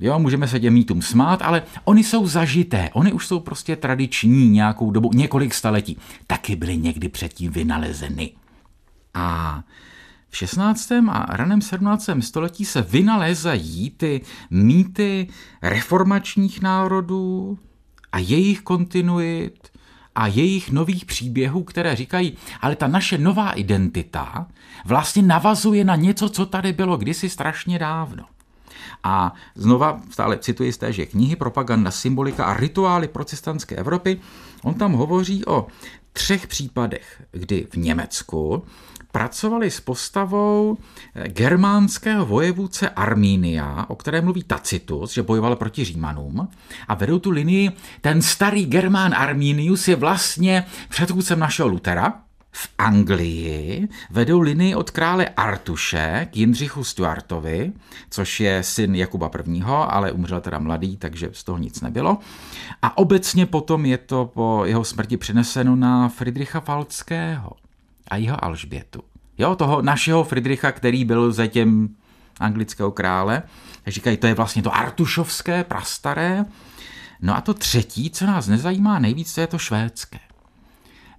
Jo, 0.00 0.18
můžeme 0.18 0.48
se 0.48 0.60
těm 0.60 0.74
mýtům 0.74 1.02
smát, 1.02 1.42
ale 1.42 1.62
oni 1.84 2.04
jsou 2.04 2.26
zažité, 2.26 2.90
oni 2.92 3.12
už 3.12 3.26
jsou 3.26 3.40
prostě 3.40 3.76
tradiční 3.76 4.48
nějakou 4.48 4.90
dobu, 4.90 5.10
několik 5.14 5.54
staletí. 5.54 5.98
Taky 6.26 6.56
byly 6.56 6.76
někdy 6.76 7.08
předtím 7.08 7.52
vynalezeny. 7.52 8.32
A 9.14 9.62
v 10.28 10.36
16. 10.36 10.92
a 11.08 11.36
raném 11.36 11.62
17. 11.62 12.10
století 12.20 12.64
se 12.64 12.82
vynalézají 12.82 13.90
ty 13.90 14.20
mýty 14.50 15.28
reformačních 15.62 16.62
národů 16.62 17.58
a 18.12 18.18
jejich 18.18 18.60
kontinuit, 18.60 19.68
a 20.16 20.26
jejich 20.26 20.70
nových 20.70 21.04
příběhů, 21.04 21.64
které 21.64 21.96
říkají, 21.96 22.36
ale 22.60 22.76
ta 22.76 22.86
naše 22.86 23.18
nová 23.18 23.50
identita 23.52 24.46
vlastně 24.84 25.22
navazuje 25.22 25.84
na 25.84 25.96
něco, 25.96 26.28
co 26.28 26.46
tady 26.46 26.72
bylo 26.72 26.96
kdysi 26.96 27.28
strašně 27.28 27.78
dávno. 27.78 28.24
A 29.04 29.34
znova 29.54 30.00
stále 30.10 30.38
cituji 30.38 30.72
z 30.72 30.78
téže 30.78 31.06
knihy 31.06 31.36
Propaganda, 31.36 31.90
symbolika 31.90 32.44
a 32.44 32.54
rituály 32.54 33.08
protestantské 33.08 33.76
Evropy. 33.76 34.20
On 34.62 34.74
tam 34.74 34.92
hovoří 34.92 35.46
o 35.46 35.66
třech 36.12 36.46
případech, 36.46 37.22
kdy 37.32 37.66
v 37.70 37.76
Německu 37.76 38.62
pracovali 39.12 39.70
s 39.70 39.80
postavou 39.80 40.76
eh, 41.14 41.28
germánského 41.28 42.26
vojevůdce 42.26 42.88
Armínia, 42.88 43.84
o 43.88 43.96
které 43.96 44.20
mluví 44.20 44.42
Tacitus, 44.42 45.12
že 45.12 45.22
bojoval 45.22 45.56
proti 45.56 45.84
Římanům 45.84 46.48
a 46.88 46.94
vedou 46.94 47.18
tu 47.18 47.30
linii, 47.30 47.70
ten 48.00 48.22
starý 48.22 48.66
Germán 48.66 49.14
Arminius 49.14 49.88
je 49.88 49.96
vlastně 49.96 50.66
předchůdcem 50.88 51.38
našeho 51.38 51.68
Lutera, 51.68 52.26
v 52.56 52.68
Anglii 52.78 53.88
vedou 54.10 54.40
linii 54.40 54.74
od 54.74 54.90
krále 54.90 55.28
Artuše 55.28 56.28
k 56.30 56.36
Jindřichu 56.36 56.84
Stuartovi, 56.84 57.72
což 58.10 58.40
je 58.40 58.62
syn 58.62 58.94
Jakuba 58.94 59.30
I., 59.44 59.62
ale 59.66 60.12
umřel 60.12 60.40
teda 60.40 60.58
mladý, 60.58 60.96
takže 60.96 61.30
z 61.32 61.44
toho 61.44 61.58
nic 61.58 61.80
nebylo. 61.80 62.18
A 62.82 62.98
obecně 62.98 63.46
potom 63.46 63.86
je 63.86 63.98
to 63.98 64.30
po 64.34 64.62
jeho 64.64 64.84
smrti 64.84 65.16
přineseno 65.16 65.76
na 65.76 66.08
Friedricha 66.08 66.60
Falckého 66.60 67.52
a 68.08 68.16
jeho 68.16 68.44
Alžbětu. 68.44 69.02
Jo, 69.38 69.56
toho 69.56 69.82
našeho 69.82 70.24
Friedricha, 70.24 70.72
který 70.72 71.04
byl 71.04 71.32
zatím 71.32 71.96
anglického 72.40 72.92
krále. 72.92 73.42
Tak 73.82 73.94
říkají, 73.94 74.16
to 74.16 74.26
je 74.26 74.34
vlastně 74.34 74.62
to 74.62 74.74
artušovské, 74.74 75.64
prastaré. 75.64 76.44
No 77.20 77.36
a 77.36 77.40
to 77.40 77.54
třetí, 77.54 78.10
co 78.10 78.26
nás 78.26 78.46
nezajímá 78.46 78.98
nejvíc, 78.98 79.34
to 79.34 79.40
je 79.40 79.46
to 79.46 79.58
švédské. 79.58 80.18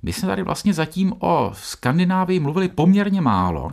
My 0.03 0.13
jsme 0.13 0.27
tady 0.27 0.44
vlastně 0.44 0.74
zatím 0.74 1.13
o 1.20 1.51
Skandinávii 1.53 2.39
mluvili 2.39 2.70
poměrně 2.70 3.22
málo 3.22 3.72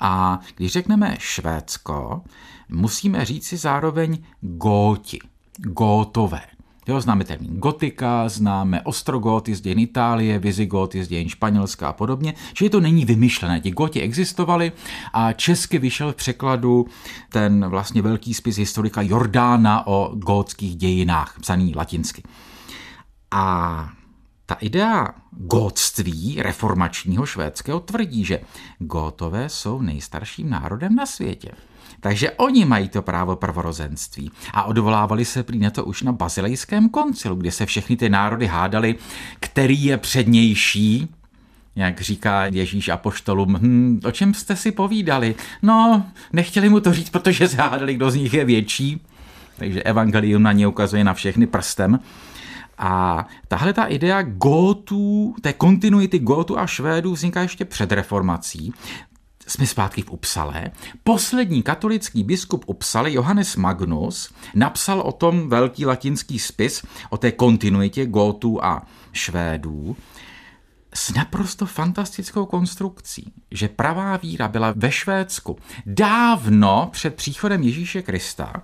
a 0.00 0.40
když 0.56 0.72
řekneme 0.72 1.16
Švédsko, 1.18 2.22
musíme 2.68 3.24
říct 3.24 3.46
si 3.46 3.56
zároveň 3.56 4.18
góti, 4.40 5.18
gótové. 5.56 6.55
Jo, 6.88 7.00
známe 7.00 7.24
termín 7.24 7.56
gotika, 7.60 8.28
známe 8.28 8.82
ostrogoty 8.82 9.54
z 9.54 9.60
dějin 9.60 9.78
Itálie, 9.78 10.38
vizigoty 10.38 11.04
z 11.04 11.08
dějin 11.08 11.28
Španělska 11.28 11.88
a 11.88 11.92
podobně, 11.92 12.34
že 12.58 12.70
to 12.70 12.80
není 12.80 13.04
vymyšlené. 13.04 13.60
Ti 13.60 13.70
goti 13.70 14.00
existovali 14.00 14.72
a 15.12 15.32
česky 15.32 15.78
vyšel 15.78 16.12
v 16.12 16.16
překladu 16.16 16.86
ten 17.28 17.68
vlastně 17.68 18.02
velký 18.02 18.34
spis 18.34 18.56
historika 18.56 19.02
Jordána 19.02 19.86
o 19.86 20.12
gótských 20.14 20.76
dějinách, 20.76 21.36
psaný 21.40 21.72
latinsky. 21.76 22.22
A 23.30 23.88
ta 24.46 24.54
idea 24.54 25.08
gótství 25.30 26.42
reformačního 26.42 27.26
švédského 27.26 27.80
tvrdí, 27.80 28.24
že 28.24 28.40
gótové 28.78 29.48
jsou 29.48 29.82
nejstarším 29.82 30.50
národem 30.50 30.94
na 30.94 31.06
světě. 31.06 31.50
Takže 32.00 32.30
oni 32.30 32.64
mají 32.64 32.88
to 32.88 33.02
právo 33.02 33.36
prvorozenství. 33.36 34.30
A 34.52 34.62
odvolávali 34.62 35.24
se 35.24 35.42
prý 35.42 35.58
na 35.58 35.70
to 35.70 35.84
už 35.84 36.02
na 36.02 36.12
bazilejském 36.12 36.88
koncilu, 36.88 37.36
kde 37.36 37.52
se 37.52 37.66
všechny 37.66 37.96
ty 37.96 38.08
národy 38.08 38.46
hádali, 38.46 38.94
který 39.40 39.84
je 39.84 39.96
přednější, 39.96 41.08
jak 41.76 42.00
říká 42.00 42.46
Ježíš 42.46 42.88
apoštolům, 42.88 43.58
hm, 43.62 44.00
o 44.04 44.10
čem 44.10 44.34
jste 44.34 44.56
si 44.56 44.72
povídali? 44.72 45.34
No, 45.62 46.06
nechtěli 46.32 46.68
mu 46.68 46.80
to 46.80 46.92
říct, 46.92 47.10
protože 47.10 47.48
se 47.48 47.56
hádali, 47.56 47.94
kdo 47.94 48.10
z 48.10 48.14
nich 48.14 48.34
je 48.34 48.44
větší. 48.44 49.00
Takže 49.56 49.82
evangelium 49.82 50.42
na 50.42 50.52
ně 50.52 50.66
ukazuje 50.66 51.04
na 51.04 51.14
všechny 51.14 51.46
prstem. 51.46 52.00
A 52.78 53.26
tahle 53.48 53.72
ta 53.72 53.84
idea 53.84 54.22
gótů, 54.22 55.34
té 55.40 55.52
kontinuity 55.52 56.18
gótů 56.18 56.58
a 56.58 56.66
švédů 56.66 57.12
vzniká 57.12 57.42
ještě 57.42 57.64
před 57.64 57.92
reformací. 57.92 58.72
Jsme 59.46 59.66
zpátky 59.66 60.02
v 60.02 60.10
Upsale. 60.10 60.70
Poslední 61.04 61.62
katolický 61.62 62.24
biskup 62.24 62.64
Upsale, 62.66 63.12
Johannes 63.12 63.56
Magnus, 63.56 64.32
napsal 64.54 65.00
o 65.00 65.12
tom 65.12 65.48
velký 65.48 65.86
latinský 65.86 66.38
spis, 66.38 66.82
o 67.10 67.16
té 67.16 67.32
kontinuitě 67.32 68.06
gótů 68.06 68.64
a 68.64 68.86
švédů, 69.12 69.96
s 70.94 71.14
naprosto 71.14 71.66
fantastickou 71.66 72.46
konstrukcí, 72.46 73.32
že 73.50 73.68
pravá 73.68 74.16
víra 74.16 74.48
byla 74.48 74.72
ve 74.76 74.92
Švédsku 74.92 75.58
dávno 75.86 76.88
před 76.92 77.14
příchodem 77.14 77.62
Ježíše 77.62 78.02
Krista, 78.02 78.62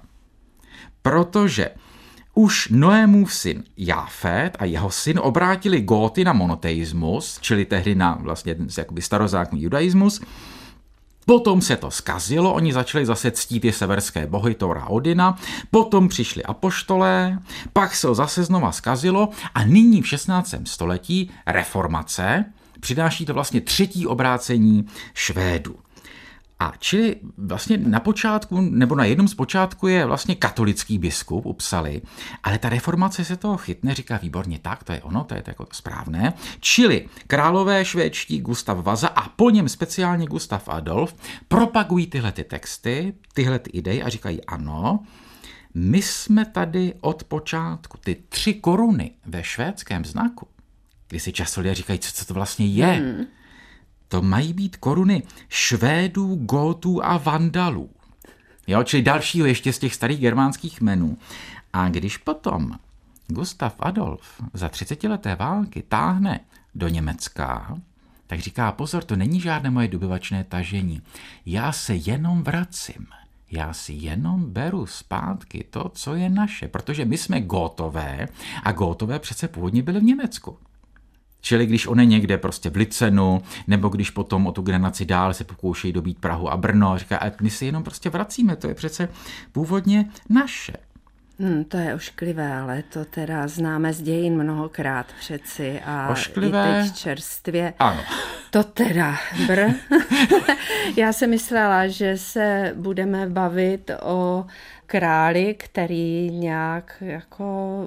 protože 1.02 1.70
už 2.34 2.68
Noémův 2.68 3.34
syn 3.34 3.64
Jafet 3.76 4.56
a 4.58 4.64
jeho 4.64 4.90
syn 4.90 5.18
obrátili 5.22 5.80
góty 5.80 6.24
na 6.24 6.32
monoteismus, 6.32 7.38
čili 7.40 7.64
tehdy 7.64 7.94
na 7.94 8.18
vlastně 8.20 8.56
starozákonní 9.00 9.62
judaismus, 9.62 10.20
Potom 11.26 11.60
se 11.60 11.76
to 11.76 11.90
skazilo, 11.90 12.54
oni 12.54 12.72
začali 12.72 13.06
zase 13.06 13.30
ctít 13.30 13.62
ty 13.62 13.72
severské 13.72 14.26
bohy 14.26 14.54
Tora 14.54 14.86
Odina, 14.86 15.38
potom 15.70 16.08
přišli 16.08 16.42
apoštolé, 16.42 17.38
pak 17.72 17.94
se 17.94 18.06
to 18.06 18.14
zase 18.14 18.44
znova 18.44 18.72
skazilo 18.72 19.28
a 19.54 19.64
nyní 19.64 20.02
v 20.02 20.08
16. 20.08 20.54
století 20.64 21.30
reformace 21.46 22.44
přináší 22.82 23.26
to 23.26 23.34
vlastně 23.34 23.60
třetí 23.60 24.06
obrácení 24.06 24.86
Švédů. 25.14 25.76
A 26.62 26.73
čili 26.78 27.16
vlastně 27.37 27.76
na 27.76 28.00
počátku, 28.00 28.61
nebo 28.61 28.95
na 28.95 29.04
jednom 29.04 29.28
z 29.28 29.35
počátku 29.35 29.88
je 29.88 30.07
vlastně 30.07 30.35
katolický 30.35 30.99
biskup 30.99 31.47
upsali, 31.47 32.02
ale 32.42 32.59
ta 32.59 32.69
reformace 32.69 33.25
se 33.25 33.37
toho 33.37 33.57
chytne, 33.57 33.95
říká 33.95 34.16
výborně 34.16 34.59
tak, 34.59 34.85
to 34.85 34.92
je 34.92 35.02
ono, 35.02 35.25
to 35.25 35.35
je 35.35 35.42
to 35.42 35.50
jako 35.50 35.66
správné. 35.73 36.33
Čili 36.61 37.09
králové 37.26 37.85
švédští 37.85 38.40
Gustav 38.40 38.78
Vaza 38.78 39.09
a 39.09 39.28
po 39.28 39.50
něm 39.50 39.69
speciálně 39.69 40.26
Gustav 40.26 40.69
Adolf 40.69 41.14
propagují 41.49 42.07
tyhle 42.07 42.33
ty 42.33 42.45
texty, 42.45 43.14
tyhle 43.35 43.59
ty 43.59 43.71
idei 43.71 44.02
a 44.02 44.09
říkají 44.09 44.45
ano, 44.45 45.00
my 45.75 46.02
jsme 46.02 46.45
tady 46.45 46.95
od 47.00 47.25
počátku, 47.25 47.99
ty 48.04 48.16
tři 48.28 48.54
koruny 48.54 49.11
ve 49.26 49.45
švédském 49.45 50.04
znaku, 50.04 50.49
kdy 51.09 51.21
si 51.21 51.33
často 51.33 51.61
lidé 51.61 51.75
říkají, 51.75 51.99
co, 51.99 52.12
co 52.12 52.25
to 52.25 52.35
vlastně 52.35 52.66
je, 52.66 52.87
hmm 52.87 53.26
to 54.12 54.23
mají 54.23 54.52
být 54.52 54.76
koruny 54.76 55.23
Švédů, 55.49 56.35
Gótů 56.35 57.04
a 57.04 57.16
Vandalů. 57.16 57.90
Jo, 58.66 58.83
čili 58.83 59.02
dalšího 59.02 59.47
ještě 59.47 59.73
z 59.73 59.78
těch 59.78 59.95
starých 59.95 60.21
germánských 60.21 60.81
menů. 60.81 61.19
A 61.73 61.88
když 61.88 62.16
potom 62.16 62.78
Gustav 63.26 63.75
Adolf 63.78 64.42
za 64.54 64.69
30 64.69 65.04
leté 65.04 65.35
války 65.35 65.83
táhne 65.88 66.40
do 66.75 66.88
Německa, 66.88 67.78
tak 68.26 68.40
říká, 68.40 68.73
pozor, 68.73 69.04
to 69.04 69.16
není 69.16 69.40
žádné 69.40 69.71
moje 69.71 69.88
dobyvačné 69.88 70.45
tažení. 70.45 71.02
Já 71.47 71.73
se 71.73 71.95
jenom 71.95 72.42
vracím. 72.42 73.07
Já 73.50 73.73
si 73.73 73.92
jenom 73.92 74.52
beru 74.52 74.87
zpátky 74.87 75.64
to, 75.71 75.88
co 75.95 76.14
je 76.14 76.31
naše, 76.31 76.69
protože 76.69 77.04
my 77.04 77.19
jsme 77.19 77.40
gótové 77.40 78.28
a 78.62 78.73
gótové 78.73 79.19
přece 79.19 79.49
původně 79.49 79.83
byly 79.83 80.00
v 80.00 80.04
Německu. 80.04 80.59
Čili 81.44 81.66
když 81.66 81.87
on 81.87 82.00
je 82.00 82.06
někde 82.06 82.38
prostě 82.38 82.70
v 82.70 82.76
Licenu, 82.76 83.42
nebo 83.66 83.88
když 83.88 84.11
potom 84.11 84.46
o 84.46 84.52
tu 84.52 84.62
granaci 84.62 85.04
dál 85.04 85.34
se 85.34 85.44
pokoušejí 85.44 85.92
dobít 85.92 86.18
Prahu 86.18 86.52
a 86.52 86.56
Brno, 86.56 86.99
říká, 86.99 87.18
a 87.18 87.30
my 87.40 87.50
si 87.50 87.66
jenom 87.66 87.82
prostě 87.82 88.11
vracíme, 88.11 88.56
to 88.56 88.68
je 88.68 88.75
přece 88.75 89.08
původně 89.52 90.11
naše. 90.28 90.72
Hmm, 91.38 91.64
to 91.64 91.76
je 91.76 91.94
ošklivé, 91.94 92.56
ale 92.56 92.82
to 92.82 93.04
teda 93.04 93.49
známe 93.49 93.92
z 93.92 94.02
dějin 94.02 94.42
mnohokrát 94.42 95.06
přeci 95.20 95.80
a 95.87 96.08
ošklivé? 96.08 96.80
i 96.80 96.82
teď 96.82 96.96
čerstvě. 96.96 97.75
Ano. 97.78 98.02
To 98.52 98.64
teda, 98.64 99.16
br. 99.47 99.61
Já 100.97 101.12
jsem 101.12 101.30
myslela, 101.30 101.87
že 101.87 102.16
se 102.18 102.73
budeme 102.76 103.26
bavit 103.26 103.90
o 104.02 104.47
králi, 104.87 105.54
který 105.54 106.30
nějak 106.30 106.97
jako 107.00 107.44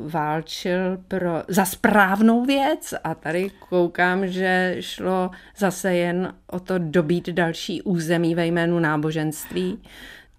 válčil 0.07 0.97
pro, 1.07 1.43
za 1.47 1.65
správnou 1.65 2.45
věc 2.45 2.93
a 3.03 3.15
tady 3.15 3.51
koukám, 3.69 4.27
že 4.27 4.75
šlo 4.79 5.31
zase 5.57 5.95
jen 5.95 6.33
o 6.47 6.59
to 6.59 6.77
dobít 6.77 7.29
další 7.29 7.81
území 7.81 8.35
ve 8.35 8.45
jménu 8.45 8.79
náboženství. 8.79 9.79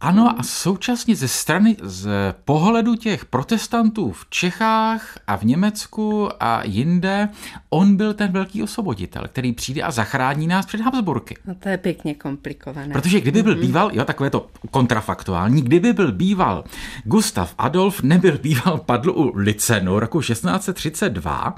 Ano 0.00 0.34
a 0.40 0.42
současně 0.42 1.16
ze 1.16 1.28
strany, 1.28 1.76
z 1.82 2.08
pohledu 2.44 2.94
těch 2.94 3.24
protestantů 3.24 4.12
v 4.12 4.26
Čechách 4.30 5.18
a 5.26 5.36
v 5.36 5.42
Německu 5.42 6.28
a 6.40 6.64
jinde, 6.64 7.28
on 7.70 7.96
byl 7.96 8.14
ten 8.14 8.32
velký 8.32 8.62
osvoboditel, 8.62 9.22
který 9.28 9.52
přijde 9.52 9.82
a 9.82 9.90
zachrání 9.90 10.46
nás 10.46 10.66
před 10.66 10.80
Habsburky. 10.80 11.36
No 11.46 11.54
to 11.54 11.68
je 11.68 11.78
pěkně 11.78 12.14
komplikované. 12.14 12.92
Protože 12.92 13.20
kdyby 13.20 13.42
byl 13.42 13.56
býval, 13.56 13.90
jo, 13.92 14.04
takové 14.04 14.30
to 14.30 14.46
kontrafaktuální, 14.70 15.62
kdyby 15.62 15.92
byl 15.92 16.12
býval 16.12 16.64
Gustav 17.04 17.54
Adolf, 17.58 18.02
nebyl 18.02 18.38
býval 18.38 18.78
padl 18.78 19.10
u 19.10 19.32
Licenu 19.36 19.98
roku 19.98 20.20
1632, 20.20 21.54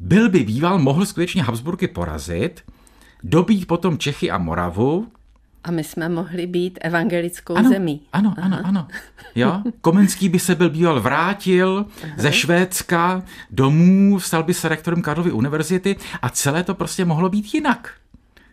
byl 0.00 0.28
by 0.28 0.44
býval, 0.44 0.78
mohl 0.78 1.06
skutečně 1.06 1.42
Habsburky 1.42 1.88
porazit, 1.88 2.62
dobít 3.22 3.66
potom 3.66 3.98
Čechy 3.98 4.30
a 4.30 4.38
Moravu, 4.38 5.06
a 5.64 5.70
my 5.70 5.84
jsme 5.84 6.08
mohli 6.08 6.46
být 6.46 6.78
evangelickou 6.82 7.54
ano, 7.54 7.68
zemí. 7.68 8.00
Ano, 8.12 8.34
Aha. 8.38 8.46
ano, 8.46 8.60
ano. 8.64 8.88
Jo? 9.34 9.62
Komenský 9.80 10.28
by 10.28 10.38
se 10.38 10.54
byl 10.54 10.70
býval 10.70 11.00
vrátil 11.00 11.86
Aha. 12.04 12.12
ze 12.16 12.32
Švédska 12.32 13.22
domů, 13.50 14.20
stal 14.20 14.42
by 14.42 14.54
se 14.54 14.68
rektorem 14.68 15.02
Karlovy 15.02 15.32
univerzity 15.32 15.96
a 16.22 16.30
celé 16.30 16.62
to 16.64 16.74
prostě 16.74 17.04
mohlo 17.04 17.28
být 17.28 17.54
jinak. 17.54 17.94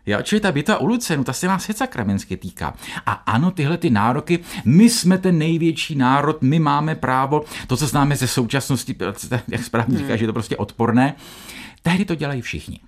Jo, 0.05 0.19
čili 0.23 0.41
ta 0.41 0.51
bitva 0.51 0.77
u 0.77 0.87
Lucenu, 0.87 1.23
ta 1.23 1.33
se 1.33 1.47
nás 1.47 1.69
je 1.69 1.75
sakramensky 1.75 2.37
týká. 2.37 2.73
A 3.05 3.11
ano, 3.11 3.51
tyhle 3.51 3.77
ty 3.77 3.89
nároky, 3.89 4.39
my 4.65 4.89
jsme 4.89 5.17
ten 5.17 5.37
největší 5.37 5.95
národ, 5.95 6.41
my 6.41 6.59
máme 6.59 6.95
právo, 6.95 7.43
to, 7.67 7.77
co 7.77 7.87
známe 7.87 8.15
ze 8.15 8.27
současnosti, 8.27 8.95
jak 9.47 9.63
správně 9.63 9.97
říká, 9.97 10.09
hmm. 10.09 10.17
že 10.17 10.23
je 10.23 10.27
to 10.27 10.33
prostě 10.33 10.57
odporné, 10.57 11.13
tehdy 11.81 12.05
to 12.05 12.15
dělají 12.15 12.41
všichni. 12.41 12.79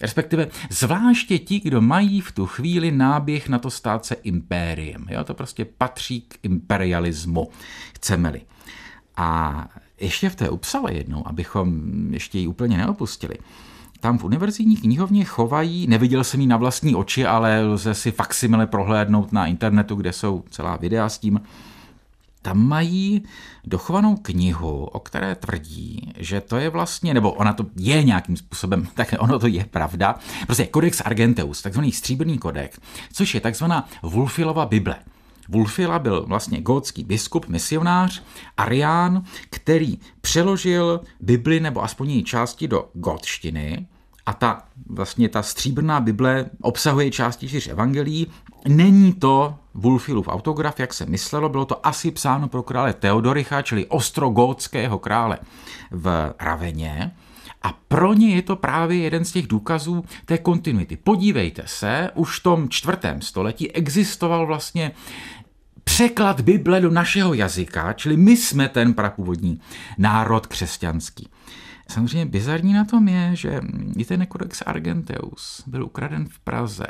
Respektive 0.00 0.48
zvláště 0.70 1.38
ti, 1.38 1.60
kdo 1.60 1.80
mají 1.80 2.20
v 2.20 2.32
tu 2.32 2.46
chvíli 2.46 2.90
náběh 2.90 3.48
na 3.48 3.58
to 3.58 3.70
stát 3.70 4.04
se 4.04 4.14
impériem. 4.14 5.06
Jo? 5.10 5.24
To 5.24 5.34
prostě 5.34 5.64
patří 5.64 6.20
k 6.20 6.38
imperialismu, 6.42 7.48
chceme-li. 7.94 8.40
A 9.16 9.68
ještě 10.00 10.30
v 10.30 10.36
té 10.36 10.50
Upsale 10.50 10.94
jednou, 10.94 11.28
abychom 11.28 11.82
ještě 12.12 12.38
ji 12.38 12.46
úplně 12.46 12.76
neopustili, 12.76 13.36
tam 14.00 14.18
v 14.18 14.24
univerzitní 14.24 14.76
knihovně 14.76 15.24
chovají, 15.24 15.86
neviděl 15.86 16.24
jsem 16.24 16.40
ji 16.40 16.46
na 16.46 16.56
vlastní 16.56 16.94
oči, 16.94 17.26
ale 17.26 17.62
lze 17.62 17.94
si 17.94 18.12
faksimile 18.12 18.66
prohlédnout 18.66 19.32
na 19.32 19.46
internetu, 19.46 19.94
kde 19.94 20.12
jsou 20.12 20.44
celá 20.50 20.76
videa 20.76 21.08
s 21.08 21.18
tím, 21.18 21.40
tam 22.46 22.68
mají 22.68 23.22
dochovanou 23.64 24.16
knihu, 24.16 24.84
o 24.84 25.00
které 25.00 25.34
tvrdí, 25.34 26.12
že 26.18 26.40
to 26.40 26.56
je 26.56 26.70
vlastně, 26.70 27.14
nebo 27.14 27.32
ona 27.32 27.52
to 27.52 27.66
je 27.76 28.02
nějakým 28.04 28.36
způsobem, 28.36 28.88
tak 28.94 29.14
ono 29.18 29.38
to 29.38 29.46
je 29.46 29.64
pravda, 29.64 30.14
prostě 30.44 30.68
Codex 30.74 31.00
Argenteus, 31.00 31.62
takzvaný 31.62 31.92
stříbrný 31.92 32.38
kodex, 32.38 32.78
což 33.12 33.34
je 33.34 33.40
takzvaná 33.40 33.88
Wulfilova 34.02 34.66
Bible. 34.66 34.96
Wulfila 35.48 35.98
byl 35.98 36.26
vlastně 36.26 36.60
gótský 36.60 37.04
biskup, 37.04 37.48
misionář, 37.48 38.22
Arián, 38.56 39.24
který 39.50 39.98
přeložil 40.20 41.00
Bibli 41.20 41.60
nebo 41.60 41.84
aspoň 41.84 42.10
její 42.10 42.24
části 42.24 42.68
do 42.68 42.88
gótštiny 42.94 43.86
a 44.26 44.32
ta 44.32 44.62
vlastně 44.86 45.28
ta 45.28 45.42
stříbrná 45.42 46.00
Bible 46.00 46.44
obsahuje 46.60 47.10
části 47.10 47.48
čtyř 47.48 47.68
evangelií. 47.68 48.26
Není 48.68 49.12
to 49.12 49.54
Wulfilův 49.74 50.28
autograf, 50.28 50.80
jak 50.80 50.94
se 50.94 51.06
myslelo, 51.06 51.48
bylo 51.48 51.64
to 51.64 51.86
asi 51.86 52.10
psáno 52.10 52.48
pro 52.48 52.62
krále 52.62 52.92
Teodoricha, 52.92 53.62
čili 53.62 53.86
ostrogótského 53.86 54.98
krále 54.98 55.38
v 55.90 56.34
Raveně. 56.40 57.12
A 57.62 57.72
pro 57.88 58.14
ně 58.14 58.34
je 58.34 58.42
to 58.42 58.56
právě 58.56 58.98
jeden 58.98 59.24
z 59.24 59.32
těch 59.32 59.46
důkazů 59.46 60.04
té 60.24 60.38
kontinuity. 60.38 60.96
Podívejte 60.96 61.62
se, 61.66 62.10
už 62.14 62.40
v 62.40 62.42
tom 62.42 62.68
čtvrtém 62.68 63.22
století 63.22 63.72
existoval 63.72 64.46
vlastně 64.46 64.92
překlad 65.84 66.40
Bible 66.40 66.80
do 66.80 66.90
našeho 66.90 67.34
jazyka, 67.34 67.92
čili 67.92 68.16
my 68.16 68.36
jsme 68.36 68.68
ten 68.68 68.94
prapůvodní 68.94 69.60
národ 69.98 70.46
křesťanský. 70.46 71.28
Samozřejmě 71.88 72.26
bizarní 72.26 72.72
na 72.72 72.84
tom 72.84 73.08
je, 73.08 73.36
že 73.36 73.60
i 73.96 74.04
ten 74.04 74.26
Codex 74.32 74.62
Argenteus 74.66 75.62
byl 75.66 75.84
ukraden 75.84 76.28
v 76.28 76.38
Praze. 76.38 76.86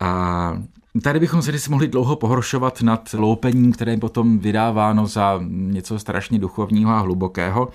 A 0.00 0.52
Tady 1.02 1.20
bychom 1.20 1.42
se 1.42 1.58
si 1.58 1.70
mohli 1.70 1.88
dlouho 1.88 2.16
pohoršovat 2.16 2.82
nad 2.82 3.14
loupením, 3.18 3.72
které 3.72 3.92
je 3.92 3.98
potom 3.98 4.38
vydáváno 4.38 5.06
za 5.06 5.40
něco 5.48 5.98
strašně 5.98 6.38
duchovního 6.38 6.90
a 6.90 7.00
hlubokého, 7.00 7.68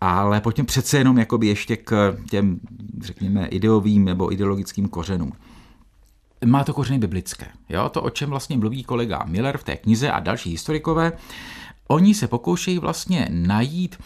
ale 0.00 0.40
pojďme 0.40 0.64
přece 0.64 0.98
jenom 0.98 1.18
jakoby 1.18 1.46
ještě 1.46 1.76
k 1.76 2.16
těm, 2.30 2.60
řekněme, 3.00 3.46
ideovým 3.46 4.04
nebo 4.04 4.32
ideologickým 4.32 4.88
kořenům. 4.88 5.32
Má 6.44 6.64
to 6.64 6.74
kořeny 6.74 6.98
biblické. 6.98 7.46
Jo? 7.68 7.88
To, 7.88 8.02
o 8.02 8.10
čem 8.10 8.30
vlastně 8.30 8.56
mluví 8.56 8.84
kolega 8.84 9.24
Miller 9.26 9.58
v 9.58 9.64
té 9.64 9.76
knize 9.76 10.10
a 10.10 10.20
další 10.20 10.50
historikové, 10.50 11.12
oni 11.88 12.14
se 12.14 12.28
pokoušejí 12.28 12.78
vlastně 12.78 13.28
najít 13.30 13.96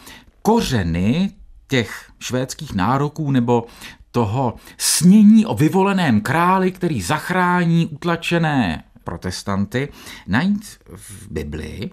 kořeny 0.41 1.31
těch 1.67 2.11
švédských 2.19 2.73
nároků 2.73 3.31
nebo 3.31 3.65
toho 4.11 4.53
snění 4.77 5.45
o 5.45 5.55
vyvoleném 5.55 6.21
králi, 6.21 6.71
který 6.71 7.01
zachrání 7.01 7.85
utlačené 7.85 8.83
protestanty, 9.03 9.89
najít 10.27 10.79
v 10.95 11.31
Biblii 11.31 11.91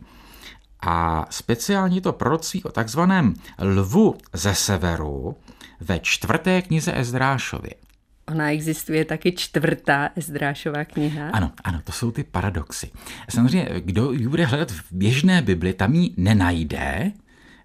a 0.80 1.26
speciálně 1.30 2.00
to 2.00 2.12
proroctví 2.12 2.64
o 2.64 2.72
takzvaném 2.72 3.34
lvu 3.62 4.14
ze 4.32 4.54
severu 4.54 5.36
ve 5.80 5.98
čtvrté 5.98 6.62
knize 6.62 6.92
Ezdrášově. 6.94 7.85
Ona 8.28 8.50
existuje 8.50 9.04
taky 9.04 9.32
čtvrtá 9.32 10.10
Ezdrášová 10.16 10.84
kniha. 10.84 11.30
Ano, 11.30 11.52
ano, 11.64 11.80
to 11.84 11.92
jsou 11.92 12.10
ty 12.10 12.24
paradoxy. 12.24 12.90
Samozřejmě, 13.30 13.68
kdo 13.80 14.12
ji 14.12 14.28
bude 14.28 14.46
hledat 14.46 14.70
v 14.70 14.92
běžné 14.92 15.42
Bibli, 15.42 15.72
tam 15.72 15.94
ji 15.94 16.14
nenajde, 16.16 17.12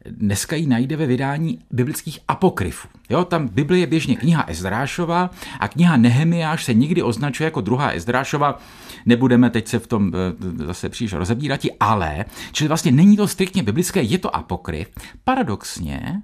dneska 0.06 0.56
ji 0.56 0.68
najde 0.68 0.96
ve 0.96 1.06
vydání 1.06 1.60
biblických 1.72 2.20
apokryfů. 2.28 2.88
Jo, 3.10 3.26
tam 3.26 3.48
Bible 3.48 3.78
je 3.78 3.88
běžně 3.88 4.16
kniha 4.16 4.44
Ezdrášova 4.48 5.30
a 5.60 5.68
kniha 5.68 5.98
Nehemiáš 5.98 6.66
se 6.66 6.74
nikdy 6.74 7.04
označuje 7.04 7.48
jako 7.48 7.62
druhá 7.62 7.92
Ezdrášova. 7.92 8.60
Nebudeme 9.06 9.50
teď 9.50 9.68
se 9.68 9.80
v 9.80 9.88
tom 9.88 10.12
eh, 10.16 10.66
zase 10.66 10.90
příliš 10.90 11.14
rozebírat, 11.14 11.60
ale, 11.80 12.26
čili 12.52 12.68
vlastně 12.68 12.92
není 12.92 13.18
to 13.18 13.28
striktně 13.28 13.64
biblické, 13.64 14.02
je 14.02 14.18
to 14.18 14.36
apokryf. 14.36 14.88
Paradoxně, 15.24 16.22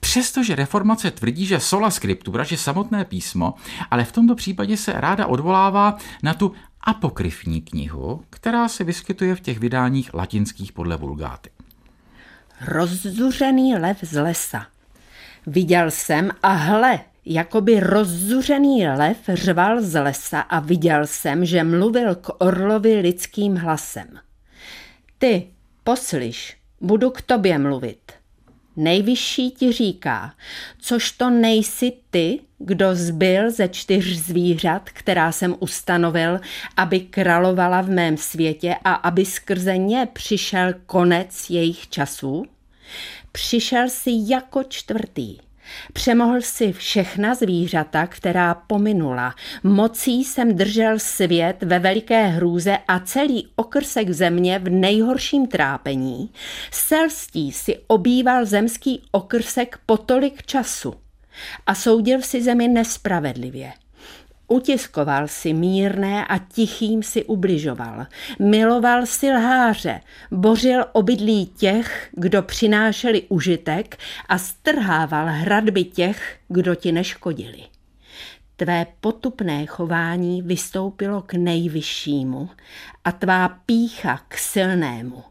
Přestože 0.00 0.54
reformace 0.54 1.10
tvrdí, 1.10 1.46
že 1.46 1.60
sola 1.60 1.90
scriptura, 1.90 2.44
že 2.44 2.56
samotné 2.56 3.04
písmo, 3.04 3.54
ale 3.90 4.04
v 4.04 4.12
tomto 4.12 4.34
případě 4.34 4.76
se 4.76 4.92
ráda 4.92 5.26
odvolává 5.26 5.96
na 6.22 6.34
tu 6.34 6.52
apokryfní 6.80 7.62
knihu, 7.62 8.24
která 8.30 8.68
se 8.68 8.84
vyskytuje 8.84 9.34
v 9.34 9.40
těch 9.40 9.58
vydáních 9.58 10.14
latinských 10.14 10.72
podle 10.72 10.96
vulgáty. 10.96 11.50
Rozzuřený 12.60 13.74
lev 13.74 13.98
z 14.02 14.20
lesa. 14.20 14.66
Viděl 15.46 15.90
jsem 15.90 16.30
a 16.42 16.52
hle, 16.52 17.00
jakoby 17.24 17.80
rozzuřený 17.80 18.88
lev 18.88 19.16
řval 19.28 19.82
z 19.82 20.00
lesa 20.00 20.40
a 20.40 20.60
viděl 20.60 21.06
jsem, 21.06 21.44
že 21.44 21.64
mluvil 21.64 22.14
k 22.14 22.30
orlovi 22.38 23.00
lidským 23.00 23.56
hlasem. 23.56 24.06
Ty, 25.18 25.48
poslyš, 25.84 26.56
budu 26.80 27.10
k 27.10 27.22
tobě 27.22 27.58
mluvit. 27.58 28.17
Nejvyšší 28.80 29.50
ti 29.50 29.72
říká, 29.72 30.34
což 30.78 31.12
to 31.12 31.30
nejsi 31.30 31.92
ty, 32.10 32.40
kdo 32.58 32.94
zbyl 32.94 33.50
ze 33.50 33.68
čtyř 33.68 34.16
zvířat, 34.16 34.90
která 34.90 35.32
jsem 35.32 35.56
ustanovil, 35.60 36.40
aby 36.76 37.00
královala 37.00 37.80
v 37.80 37.90
mém 37.90 38.16
světě 38.16 38.76
a 38.84 38.94
aby 38.94 39.24
skrze 39.24 39.78
ně 39.78 40.08
přišel 40.12 40.74
konec 40.86 41.50
jejich 41.50 41.88
časů? 41.88 42.44
Přišel 43.32 43.88
si 43.88 44.10
jako 44.26 44.62
čtvrtý. 44.62 45.47
Přemohl 45.92 46.40
si 46.40 46.72
všechna 46.72 47.34
zvířata, 47.34 48.06
která 48.06 48.54
pominula. 48.54 49.34
Mocí 49.62 50.24
jsem 50.24 50.56
držel 50.56 50.98
svět 50.98 51.62
ve 51.62 51.78
veliké 51.78 52.26
hrůze 52.26 52.78
a 52.88 53.00
celý 53.00 53.48
okrsek 53.56 54.10
země 54.10 54.58
v 54.58 54.70
nejhorším 54.70 55.46
trápení. 55.46 56.30
Selstí 56.70 57.52
si 57.52 57.78
obýval 57.86 58.44
zemský 58.44 59.02
okrsek 59.10 59.78
po 59.86 59.96
tolik 59.96 60.42
času 60.42 60.94
a 61.66 61.74
soudil 61.74 62.22
si 62.22 62.42
zemi 62.42 62.68
nespravedlivě. 62.68 63.72
Utiskoval 64.48 65.28
si 65.28 65.52
mírné 65.52 66.26
a 66.26 66.38
tichým 66.38 67.02
si 67.02 67.24
ubližoval. 67.24 68.06
Miloval 68.38 69.06
si 69.06 69.30
lháře, 69.30 70.00
bořil 70.30 70.84
obydlí 70.92 71.46
těch, 71.46 72.08
kdo 72.12 72.42
přinášeli 72.42 73.22
užitek 73.28 73.98
a 74.28 74.38
strhával 74.38 75.26
hradby 75.28 75.84
těch, 75.84 76.36
kdo 76.48 76.74
ti 76.74 76.92
neškodili. 76.92 77.64
Tvé 78.56 78.86
potupné 79.00 79.66
chování 79.66 80.42
vystoupilo 80.42 81.22
k 81.22 81.34
nejvyššímu 81.34 82.50
a 83.04 83.12
tvá 83.12 83.48
pícha 83.48 84.20
k 84.28 84.38
silnému 84.38 85.24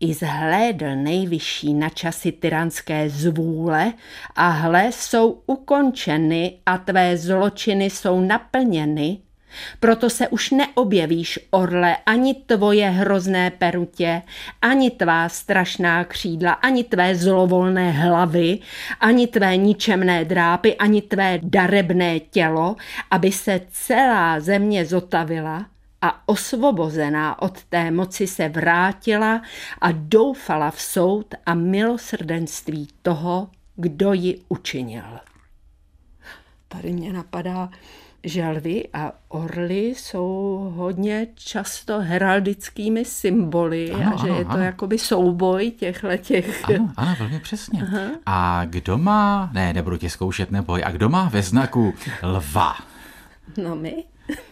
i 0.00 0.14
zhlédl 0.14 0.96
nejvyšší 0.96 1.74
na 1.74 1.88
časy 1.88 2.32
tyranské 2.32 3.08
zvůle 3.10 3.92
a 4.36 4.48
hle 4.48 4.92
jsou 4.92 5.42
ukončeny 5.46 6.58
a 6.66 6.78
tvé 6.78 7.16
zločiny 7.16 7.90
jsou 7.90 8.20
naplněny, 8.20 9.18
proto 9.80 10.10
se 10.10 10.28
už 10.28 10.50
neobjevíš, 10.50 11.38
orle, 11.50 11.96
ani 12.06 12.34
tvoje 12.34 12.90
hrozné 12.90 13.50
perutě, 13.50 14.22
ani 14.62 14.90
tvá 14.90 15.28
strašná 15.28 16.04
křídla, 16.04 16.52
ani 16.52 16.84
tvé 16.84 17.14
zlovolné 17.14 17.90
hlavy, 17.90 18.58
ani 19.00 19.26
tvé 19.26 19.56
ničemné 19.56 20.24
drápy, 20.24 20.76
ani 20.76 21.02
tvé 21.02 21.38
darebné 21.42 22.20
tělo, 22.20 22.76
aby 23.10 23.32
se 23.32 23.60
celá 23.70 24.40
země 24.40 24.84
zotavila 24.84 25.66
a 26.06 26.22
osvobozená 26.26 27.42
od 27.42 27.64
té 27.64 27.90
moci 27.90 28.26
se 28.26 28.48
vrátila 28.48 29.42
a 29.80 29.88
doufala 29.92 30.70
v 30.70 30.80
soud 30.80 31.34
a 31.46 31.54
milosrdenství 31.54 32.88
toho, 33.02 33.48
kdo 33.76 34.12
ji 34.12 34.40
učinil. 34.48 35.20
Tady 36.68 36.92
mě 36.92 37.12
napadá, 37.12 37.68
že 38.24 38.48
lvy 38.48 38.88
a 38.92 39.12
orly 39.28 39.86
jsou 39.86 40.72
hodně 40.76 41.26
často 41.34 42.00
heraldickými 42.00 43.04
symboly 43.04 43.90
ano, 43.90 44.14
a 44.14 44.16
že 44.16 44.28
ano, 44.28 44.38
je 44.38 44.44
to 44.44 44.50
ano. 44.50 44.62
jakoby 44.62 44.98
souboj 44.98 45.70
těchto 45.70 46.16
těch. 46.16 46.64
Ano, 46.64 46.92
ano, 46.96 47.16
velmi 47.18 47.40
přesně. 47.40 47.82
Aha. 47.82 48.00
A 48.26 48.64
kdo 48.64 48.98
má, 48.98 49.50
ne, 49.52 49.72
nebudu 49.72 49.96
tě 49.96 50.10
zkoušet 50.10 50.50
neboj, 50.50 50.82
a 50.84 50.90
kdo 50.90 51.08
má 51.08 51.28
ve 51.28 51.42
znaku 51.42 51.94
lva? 52.22 52.74
No 53.56 53.76
my. 53.76 54.04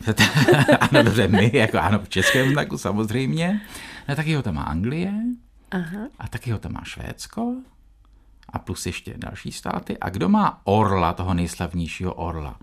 ano, 0.80 1.02
dobře, 1.02 1.28
my, 1.28 1.50
jako 1.54 1.78
ano, 1.78 1.98
v 1.98 2.08
českém 2.08 2.50
znaku 2.50 2.78
samozřejmě. 2.78 3.60
A 4.08 4.14
taky 4.14 4.34
ho 4.34 4.42
tam 4.42 4.54
má 4.54 4.62
Anglie. 4.62 5.12
Aha. 5.70 6.08
A 6.18 6.28
taky 6.28 6.50
ho 6.50 6.58
tam 6.58 6.72
má 6.72 6.80
Švédsko. 6.84 7.56
A 8.48 8.58
plus 8.58 8.86
ještě 8.86 9.14
další 9.16 9.52
státy. 9.52 9.98
A 9.98 10.10
kdo 10.10 10.28
má 10.28 10.60
orla, 10.64 11.12
toho 11.12 11.34
nejslavnějšího 11.34 12.14
orla? 12.14 12.56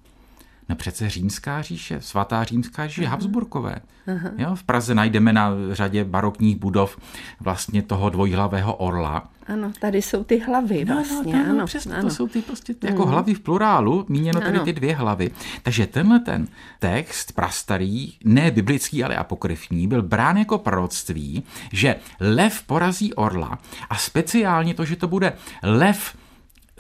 No 0.72 0.76
přece 0.76 1.10
římská 1.10 1.62
říše, 1.62 2.02
svatá 2.02 2.44
římská 2.44 2.88
říše, 2.88 3.02
Aha. 3.02 3.12
Habsburkové. 3.12 3.76
Aha. 4.08 4.30
Jo, 4.38 4.56
v 4.56 4.64
Praze 4.64 4.96
najdeme 4.96 5.34
na 5.34 5.52
řadě 5.72 6.04
barokních 6.04 6.56
budov 6.56 6.98
vlastně 7.40 7.82
toho 7.82 8.10
dvojhlavého 8.10 8.76
orla. 8.76 9.30
Ano, 9.48 9.72
tady 9.80 10.02
jsou 10.02 10.24
ty 10.24 10.40
hlavy 10.40 10.86
vlastně. 10.86 11.34
No, 11.36 11.46
no, 11.46 11.52
ano, 11.52 11.66
přesně, 11.66 11.94
ano. 11.94 12.04
to 12.04 12.16
jsou 12.16 12.28
ty 12.28 12.42
prostě 12.42 12.74
ty 12.74 12.88
jako 12.88 13.06
mm. 13.06 13.12
hlavy 13.12 13.34
v 13.34 13.40
plurálu, 13.40 14.06
míněno 14.10 14.42
tady 14.42 14.60
ty 14.60 14.74
dvě 14.74 14.96
hlavy. 14.96 15.32
Takže 15.64 15.88
tenhle 15.88 16.20
ten 16.20 16.48
text 16.80 17.32
prastarý, 17.32 18.14
ne 18.24 18.52
biblický, 18.52 19.04
ale 19.04 19.16
apokryfní, 19.16 19.88
byl 19.88 20.02
brán 20.02 20.38
jako 20.38 20.58
proroctví, 20.58 21.44
že 21.72 21.96
lev 22.20 22.64
porazí 22.64 23.14
orla 23.14 23.60
a 23.90 23.96
speciálně 23.96 24.74
to, 24.74 24.86
že 24.86 24.96
to 24.96 25.08
bude 25.08 25.34
lev 25.64 26.21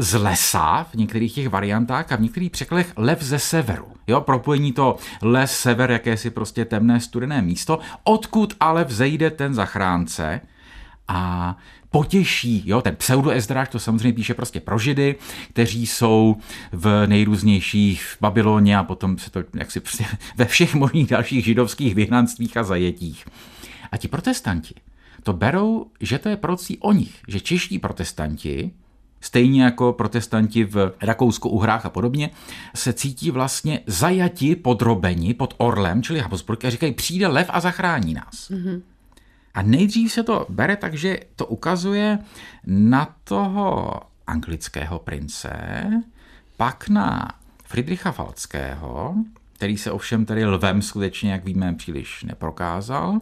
z 0.02 0.14
lesa 0.14 0.84
v 0.84 0.96
některých 0.96 1.34
těch 1.34 1.50
variantách 1.50 2.12
a 2.12 2.16
v 2.16 2.22
některých 2.22 2.52
překladech 2.52 2.94
lev 2.98 3.22
ze 3.22 3.40
severu. 3.40 3.88
Jo, 4.08 4.22
propojení 4.22 4.74
to 4.74 4.98
les, 5.22 5.60
sever, 5.60 5.92
jakési 5.92 6.30
prostě 6.30 6.66
temné, 6.66 7.00
studené 7.00 7.42
místo, 7.42 7.80
odkud 8.04 8.54
ale 8.60 8.84
vzejde 8.84 9.30
ten 9.30 9.54
zachránce 9.54 10.42
a 11.08 11.58
potěší, 11.90 12.64
jo, 12.66 12.82
ten 12.82 12.96
pseudoezdráž 12.96 13.70
to 13.70 13.80
samozřejmě 13.80 14.14
píše 14.14 14.34
prostě 14.34 14.60
pro 14.60 14.80
židy, 14.80 15.16
kteří 15.50 15.88
jsou 15.88 16.36
v 16.72 17.08
nejrůznějších 17.08 18.04
v 18.04 18.18
Babyloně 18.22 18.78
a 18.78 18.84
potom 18.84 19.18
se 19.18 19.32
to 19.32 19.44
jaksi 19.54 19.80
prostě 19.80 20.06
ve 20.38 20.46
všech 20.46 20.76
možných 20.76 21.08
dalších 21.08 21.46
židovských 21.46 21.96
vyhnanstvích 21.96 22.58
a 22.58 22.64
zajetích. 22.64 23.26
A 23.92 23.98
ti 23.98 24.08
protestanti 24.08 24.76
to 25.24 25.34
berou, 25.34 25.86
že 26.00 26.20
to 26.20 26.30
je 26.30 26.38
procí 26.38 26.78
o 26.78 26.94
nich, 26.94 27.22
že 27.28 27.40
čeští 27.40 27.80
protestanti 27.80 28.72
stejně 29.22 29.64
jako 29.64 29.94
protestanti 29.94 30.64
v 30.64 30.94
Rakousku, 31.02 31.50
Uhrách 31.50 31.86
a 31.86 31.90
podobně, 31.90 32.30
se 32.76 32.94
cítí 32.94 33.32
vlastně 33.32 33.80
zajati, 33.88 34.56
podrobeni 34.56 35.34
pod 35.34 35.54
orlem, 35.58 36.04
čili 36.04 36.20
Habsburg, 36.20 36.66
a 36.66 36.70
říkají, 36.70 36.94
přijde 36.94 37.28
lev 37.28 37.48
a 37.50 37.60
zachrání 37.60 38.14
nás. 38.14 38.50
Mm-hmm. 38.50 38.82
A 39.54 39.62
nejdřív 39.62 40.12
se 40.12 40.24
to 40.24 40.46
bere 40.50 40.76
tak, 40.76 40.94
že 40.94 41.20
to 41.36 41.46
ukazuje 41.46 42.20
na 42.66 43.16
toho 43.24 43.94
anglického 44.28 45.00
prince, 45.00 45.52
pak 46.58 46.90
na 46.90 47.28
Friedricha 47.66 48.12
Falckého, 48.12 49.16
který 49.54 49.78
se 49.78 49.92
ovšem 49.92 50.26
tedy 50.26 50.46
lvem 50.46 50.82
skutečně, 50.82 51.32
jak 51.32 51.46
víme, 51.46 51.74
příliš 51.74 52.24
neprokázal, 52.24 53.20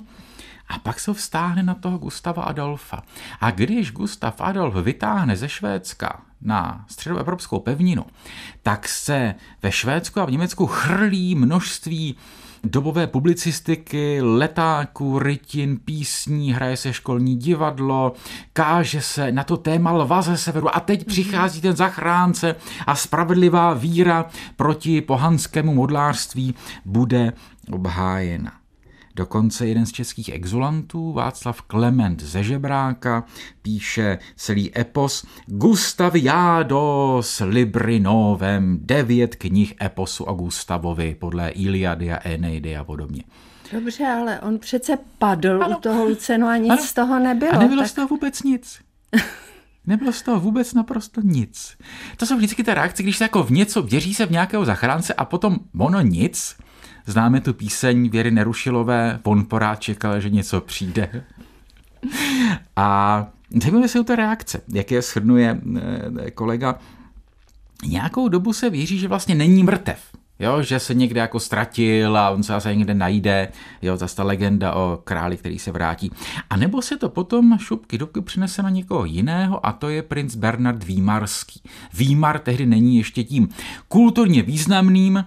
a 0.69 0.79
pak 0.79 0.99
se 0.99 1.13
vstáhne 1.13 1.63
na 1.63 1.73
toho 1.73 1.97
Gustava 1.97 2.43
Adolfa. 2.43 3.01
A 3.41 3.51
když 3.51 3.91
Gustav 3.91 4.41
Adolf 4.41 4.75
vytáhne 4.75 5.35
ze 5.35 5.49
Švédska 5.49 6.21
na 6.41 6.85
středoevropskou 6.87 7.59
pevninu, 7.59 8.05
tak 8.63 8.87
se 8.87 9.35
ve 9.61 9.71
Švédsku 9.71 10.19
a 10.19 10.25
v 10.25 10.31
Německu 10.31 10.65
chrlí 10.65 11.35
množství 11.35 12.15
dobové 12.63 13.07
publicistiky, 13.07 14.21
letáků, 14.21 15.19
rytin, 15.19 15.77
písní, 15.77 16.53
hraje 16.53 16.77
se 16.77 16.93
školní 16.93 17.35
divadlo, 17.35 18.13
káže 18.53 19.01
se 19.01 19.31
na 19.31 19.43
to 19.43 19.57
téma 19.57 19.91
lva 19.91 20.21
ze 20.21 20.37
severu 20.37 20.75
a 20.75 20.79
teď 20.79 21.05
přichází 21.05 21.61
ten 21.61 21.75
zachránce 21.75 22.55
a 22.87 22.95
spravedlivá 22.95 23.73
víra 23.73 24.25
proti 24.55 25.01
pohanskému 25.01 25.73
modlářství 25.73 26.55
bude 26.85 27.33
obhájena. 27.71 28.58
Dokonce 29.19 29.67
jeden 29.67 29.85
z 29.85 29.91
českých 29.91 30.29
exulantů, 30.29 31.13
Václav 31.13 31.61
Klement 31.61 32.23
ze 32.23 32.43
Žebráka, 32.43 33.23
píše 33.61 34.19
celý 34.35 34.79
epos 34.79 35.25
Gustav 35.45 36.15
Jádos 36.15 37.41
Libri 37.45 37.99
Novem, 37.99 38.79
devět 38.81 39.35
knih 39.35 39.73
eposu 39.81 40.23
o 40.23 40.33
Gustavovi 40.33 41.15
podle 41.19 41.49
Iliady 41.49 42.11
a 42.11 42.27
Eneidy 42.27 42.77
a 42.77 42.83
podobně. 42.83 43.23
Dobře, 43.73 44.05
ale 44.05 44.39
on 44.39 44.59
přece 44.59 44.97
padl 45.17 45.63
ano. 45.63 45.77
u 45.77 45.81
toho 45.81 46.05
Lucenu 46.05 46.47
a 46.47 46.57
nic 46.57 46.71
ano. 46.71 46.83
z 46.83 46.93
toho 46.93 47.19
nebylo. 47.19 47.53
A 47.53 47.59
nebylo 47.59 47.81
tak... 47.81 47.89
z 47.89 47.93
toho 47.93 48.07
vůbec 48.07 48.43
nic. 48.43 48.79
Nebylo 49.87 50.13
z 50.13 50.21
toho 50.21 50.39
vůbec 50.39 50.73
naprosto 50.73 51.21
nic. 51.23 51.77
To 52.17 52.25
jsou 52.25 52.37
vždycky 52.37 52.63
ty 52.63 52.73
reakce, 52.73 53.03
když 53.03 53.17
se 53.17 53.23
jako 53.23 53.43
v 53.43 53.51
něco 53.51 53.81
věří 53.81 54.13
se 54.13 54.25
v 54.25 54.31
nějakého 54.31 54.65
zachránce 54.65 55.13
a 55.13 55.25
potom 55.25 55.59
ono 55.77 56.01
nic, 56.01 56.55
Známe 57.09 57.41
tu 57.41 57.53
píseň 57.53 58.09
Věry 58.09 58.31
Nerušilové, 58.31 59.19
on 59.23 59.45
porád 59.45 59.79
čekal, 59.79 60.19
že 60.19 60.29
něco 60.29 60.61
přijde. 60.61 61.23
A 62.75 63.27
Zajímavé 63.61 63.87
jsou 63.87 64.03
to 64.03 64.15
reakce, 64.15 64.61
jak 64.73 64.91
je 64.91 65.01
shrnuje 65.01 65.61
eh, 65.77 66.31
kolega. 66.31 66.79
Nějakou 67.85 68.27
dobu 68.27 68.53
se 68.53 68.69
věří, 68.69 68.99
že 68.99 69.07
vlastně 69.07 69.35
není 69.35 69.63
mrtev. 69.63 69.99
Jo, 70.39 70.63
že 70.63 70.79
se 70.79 70.93
někde 70.93 71.21
jako 71.21 71.39
ztratil 71.39 72.17
a 72.17 72.29
on 72.29 72.43
se 72.43 72.53
zase 72.53 72.75
někde 72.75 72.93
najde, 72.93 73.51
jo, 73.81 73.97
zase 73.97 74.15
ta 74.15 74.23
legenda 74.23 74.73
o 74.73 74.99
králi, 75.03 75.37
který 75.37 75.59
se 75.59 75.71
vrátí. 75.71 76.11
A 76.49 76.57
nebo 76.57 76.81
se 76.81 76.97
to 76.97 77.09
potom 77.09 77.57
šupky 77.59 77.97
dubky 77.97 78.21
přinese 78.21 78.63
na 78.63 78.69
někoho 78.69 79.05
jiného 79.05 79.65
a 79.65 79.71
to 79.71 79.89
je 79.89 80.01
princ 80.01 80.35
Bernard 80.35 80.83
Výmarský. 80.83 81.61
Výmar 81.93 82.39
tehdy 82.39 82.65
není 82.65 82.97
ještě 82.97 83.23
tím 83.23 83.49
kulturně 83.87 84.43
významným 84.43 85.25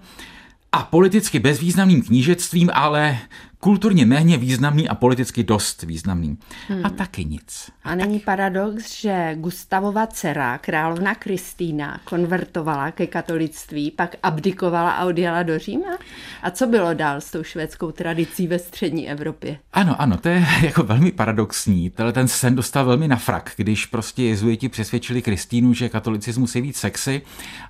a 0.72 0.82
politicky 0.82 1.38
bezvýznamným 1.38 2.02
knížectvím, 2.02 2.70
ale 2.72 3.18
kulturně 3.62 4.06
méně 4.06 4.38
významný 4.38 4.88
a 4.88 4.94
politicky 4.94 5.44
dost 5.44 5.82
významný. 5.82 6.38
Hmm. 6.68 6.86
A 6.86 6.90
taky 6.90 7.24
nic. 7.24 7.70
A 7.84 7.94
není 7.94 8.18
paradox, 8.18 9.00
že 9.00 9.34
Gustavova 9.34 10.06
dcera, 10.06 10.58
královna 10.58 11.14
Kristýna, 11.14 12.00
konvertovala 12.04 12.90
ke 12.90 13.06
katolictví, 13.06 13.90
pak 13.90 14.16
abdikovala 14.22 14.90
a 14.90 15.04
odjela 15.04 15.42
do 15.42 15.58
Říma? 15.58 15.98
A 16.42 16.50
co 16.50 16.66
bylo 16.66 16.94
dál 16.94 17.20
s 17.20 17.30
tou 17.30 17.42
švédskou 17.42 17.92
tradicí 17.92 18.46
ve 18.46 18.58
střední 18.58 19.10
Evropě? 19.10 19.58
Ano, 19.72 20.00
ano, 20.00 20.16
to 20.16 20.28
je 20.28 20.46
jako 20.62 20.82
velmi 20.82 21.12
paradoxní. 21.12 21.90
Tenhle 21.90 22.12
ten 22.12 22.28
sen 22.28 22.54
dostal 22.54 22.84
velmi 22.84 23.08
na 23.08 23.16
frak, 23.16 23.52
když 23.56 23.86
prostě 23.86 24.22
jezuiti 24.22 24.68
přesvědčili 24.68 25.22
Kristýnu, 25.22 25.74
že 25.74 25.88
katolicismus 25.88 26.54
je 26.56 26.62
víc 26.62 26.76
sexy 26.76 27.22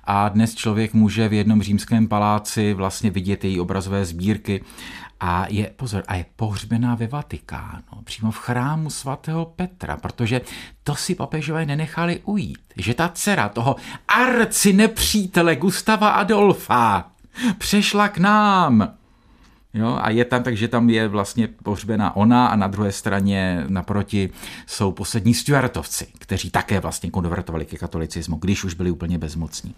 a 0.03 0.29
dnes 0.29 0.55
člověk 0.55 0.93
může 0.93 1.27
v 1.27 1.33
jednom 1.33 1.61
římském 1.61 2.07
paláci 2.07 2.73
vlastně 2.73 3.11
vidět 3.11 3.43
její 3.43 3.59
obrazové 3.59 4.05
sbírky 4.05 4.63
a 5.25 5.45
je, 5.49 5.71
pozor, 5.75 6.03
a 6.07 6.15
je 6.15 6.25
pohřbená 6.35 6.95
ve 6.95 7.07
Vatikánu, 7.07 8.01
přímo 8.03 8.31
v 8.31 8.37
chrámu 8.37 8.89
svatého 8.89 9.45
Petra, 9.45 9.97
protože 9.97 10.41
to 10.83 10.95
si 10.95 11.15
papežové 11.15 11.65
nenechali 11.65 12.21
ujít, 12.23 12.73
že 12.77 12.93
ta 12.93 13.09
dcera 13.09 13.49
toho 13.49 13.75
arci 14.07 14.73
nepřítele 14.73 15.55
Gustava 15.55 16.09
Adolfa 16.09 17.11
přešla 17.57 18.07
k 18.07 18.17
nám. 18.17 18.93
Jo, 19.73 19.97
a 20.01 20.09
je 20.09 20.25
tam, 20.25 20.43
takže 20.43 20.67
tam 20.67 20.89
je 20.89 21.07
vlastně 21.07 21.47
pohřbená 21.47 22.15
ona 22.15 22.47
a 22.47 22.55
na 22.55 22.67
druhé 22.67 22.91
straně 22.91 23.63
naproti 23.67 24.29
jsou 24.67 24.91
poslední 24.91 25.33
Stuartovci, 25.33 26.07
kteří 26.19 26.49
také 26.49 26.79
vlastně 26.79 27.11
konvertovali 27.11 27.65
ke 27.65 27.77
katolicismu, 27.77 28.35
když 28.35 28.63
už 28.63 28.73
byli 28.73 28.91
úplně 28.91 29.17
bezmocní. 29.17 29.75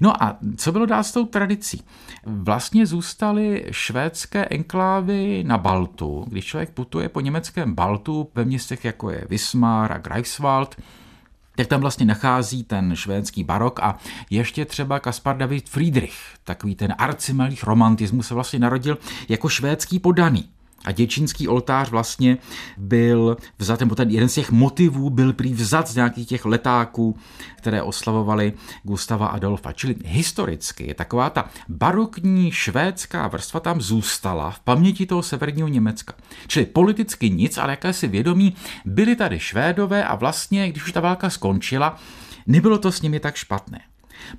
No 0.00 0.22
a 0.22 0.38
co 0.56 0.72
bylo 0.72 0.86
dál 0.86 1.04
s 1.04 1.12
tou 1.12 1.26
tradicí? 1.26 1.82
Vlastně 2.26 2.86
zůstaly 2.86 3.66
švédské 3.70 4.44
enklávy 4.44 5.44
na 5.46 5.58
Baltu. 5.58 6.24
Když 6.28 6.44
člověk 6.44 6.70
putuje 6.70 7.08
po 7.08 7.20
německém 7.20 7.74
Baltu 7.74 8.28
ve 8.34 8.44
městech 8.44 8.84
jako 8.84 9.10
je 9.10 9.26
Wismar 9.28 9.92
a 9.92 9.98
Greifswald, 9.98 10.76
tak 11.56 11.66
tam 11.66 11.80
vlastně 11.80 12.06
nachází 12.06 12.64
ten 12.64 12.96
švédský 12.96 13.44
barok 13.44 13.80
a 13.80 13.98
ještě 14.30 14.64
třeba 14.64 15.00
Kaspar 15.00 15.36
David 15.36 15.68
Friedrich, 15.68 16.16
takový 16.44 16.74
ten 16.74 16.94
arcimelých 16.98 17.64
romantismus 17.64 18.26
se 18.26 18.34
vlastně 18.34 18.58
narodil 18.58 18.98
jako 19.28 19.48
švédský 19.48 19.98
podaný. 19.98 20.48
A 20.84 20.92
děčínský 20.92 21.48
oltář 21.48 21.90
vlastně 21.90 22.38
byl 22.76 23.36
vzat, 23.58 23.80
nebo 23.80 23.94
ten 23.94 24.10
jeden 24.10 24.28
z 24.28 24.34
těch 24.34 24.50
motivů 24.50 25.10
byl 25.10 25.32
prý 25.32 25.54
vzat 25.54 25.88
z 25.88 25.94
nějakých 25.94 26.28
těch 26.28 26.44
letáků, 26.44 27.16
které 27.56 27.82
oslavovali 27.82 28.52
Gustava 28.82 29.26
Adolfa. 29.26 29.72
Čili 29.72 29.94
historicky 30.04 30.94
taková 30.94 31.30
ta 31.30 31.50
barokní 31.68 32.50
švédská 32.50 33.28
vrstva 33.28 33.60
tam 33.60 33.80
zůstala 33.80 34.50
v 34.50 34.60
paměti 34.60 35.06
toho 35.06 35.22
severního 35.22 35.68
Německa. 35.68 36.14
Čili 36.46 36.66
politicky 36.66 37.30
nic, 37.30 37.58
ale 37.58 37.72
jakési 37.72 38.08
vědomí, 38.08 38.54
byli 38.84 39.16
tady 39.16 39.38
Švédové 39.38 40.04
a 40.04 40.14
vlastně, 40.14 40.68
když 40.68 40.84
už 40.84 40.92
ta 40.92 41.00
válka 41.00 41.30
skončila, 41.30 41.98
nebylo 42.46 42.78
to 42.78 42.92
s 42.92 43.02
nimi 43.02 43.20
tak 43.20 43.36
špatné. 43.36 43.80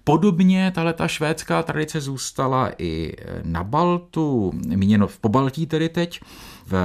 Podobně 0.03 0.71
tahle 0.75 0.93
ta 0.93 1.07
švédská 1.07 1.63
tradice 1.63 2.01
zůstala 2.01 2.71
i 2.77 3.13
na 3.43 3.63
Baltu, 3.63 4.51
míněno 4.53 5.07
v 5.07 5.19
Pobaltí 5.19 5.67
tedy 5.67 5.89
teď, 5.89 6.19
v 6.65 6.75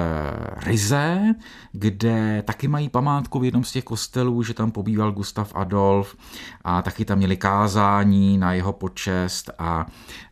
Rize, 0.67 1.35
kde 1.73 2.43
taky 2.47 2.69
mají 2.69 2.89
památku 2.89 3.39
v 3.39 3.45
jednom 3.45 3.65
z 3.65 3.73
těch 3.73 3.85
kostelů, 3.85 4.43
že 4.43 4.55
tam 4.55 4.71
pobýval 4.71 5.13
Gustav 5.13 5.53
Adolf 5.55 6.17
a 6.65 6.83
taky 6.83 7.05
tam 7.05 7.19
měli 7.19 7.37
kázání 7.37 8.39
na 8.39 8.53
jeho 8.53 8.73
počest 8.73 9.51
a 9.59 9.87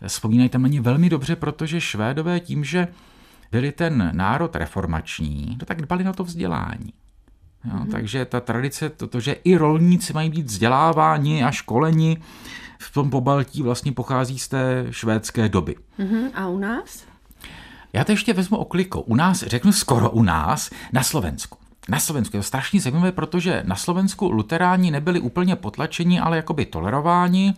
vzpomínají 0.07 0.49
tam 0.49 0.63
na 0.63 0.69
ně 0.69 0.81
velmi 0.81 1.09
dobře, 1.09 1.37
protože 1.37 1.81
Švédové 1.81 2.41
tím, 2.41 2.65
že 2.65 2.89
byli 3.53 3.73
ten 3.73 4.11
národ 4.13 4.57
reformační, 4.57 5.59
tak 5.65 5.83
dbali 5.83 6.05
na 6.05 6.13
to 6.13 6.25
vzdělání. 6.25 6.93
Jo, 7.65 7.73
mm-hmm. 7.75 7.91
Takže 7.91 8.25
ta 8.25 8.41
tradice, 8.41 8.89
to, 8.89 9.21
že 9.21 9.33
i 9.33 9.57
rolníci 9.57 10.13
mají 10.13 10.31
být 10.31 10.47
vzděláváni 10.47 11.45
a 11.45 11.51
školeni, 11.51 12.19
v 12.79 12.93
tom 12.93 13.11
pobaltí 13.11 13.63
vlastně 13.63 13.93
pochází 13.93 14.39
z 14.39 14.49
té 14.49 14.87
švédské 14.91 15.49
doby. 15.49 15.77
Mm-hmm. 15.99 16.31
A 16.35 16.49
u 16.49 16.59
nás? 16.59 17.05
Já 17.93 18.05
to 18.05 18.13
ještě 18.13 18.33
vezmu 18.33 18.57
okliko. 18.57 19.01
U 19.01 19.15
nás, 19.15 19.43
řeknu 19.43 19.73
skoro 19.73 20.11
u 20.11 20.23
nás, 20.23 20.71
na 20.93 21.03
Slovensku. 21.03 21.59
Na 21.89 21.99
Slovensku 21.99 22.37
je 22.37 22.41
to 22.41 22.47
strašně 22.47 22.81
zajímavé, 22.81 23.13
protože 23.13 23.63
na 23.67 23.77
Slovensku 23.77 24.31
luteráni 24.31 24.91
nebyli 24.91 25.21
úplně 25.21 25.57
potlačeni, 25.57 26.21
ale 26.21 26.37
jakoby 26.37 26.67
tolerováni. 26.67 27.55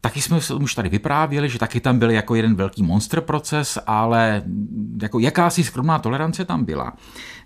Taky 0.00 0.20
jsme 0.22 0.38
už 0.60 0.74
tady 0.74 0.88
vyprávěli, 0.88 1.48
že 1.48 1.58
taky 1.58 1.80
tam 1.80 1.98
byl 1.98 2.10
jako 2.10 2.34
jeden 2.34 2.54
velký 2.54 2.82
monster 2.82 3.20
proces, 3.20 3.78
ale 3.86 4.42
jako 5.02 5.18
jakási 5.18 5.64
skromná 5.64 5.98
tolerance 5.98 6.44
tam 6.44 6.64
byla. 6.64 6.92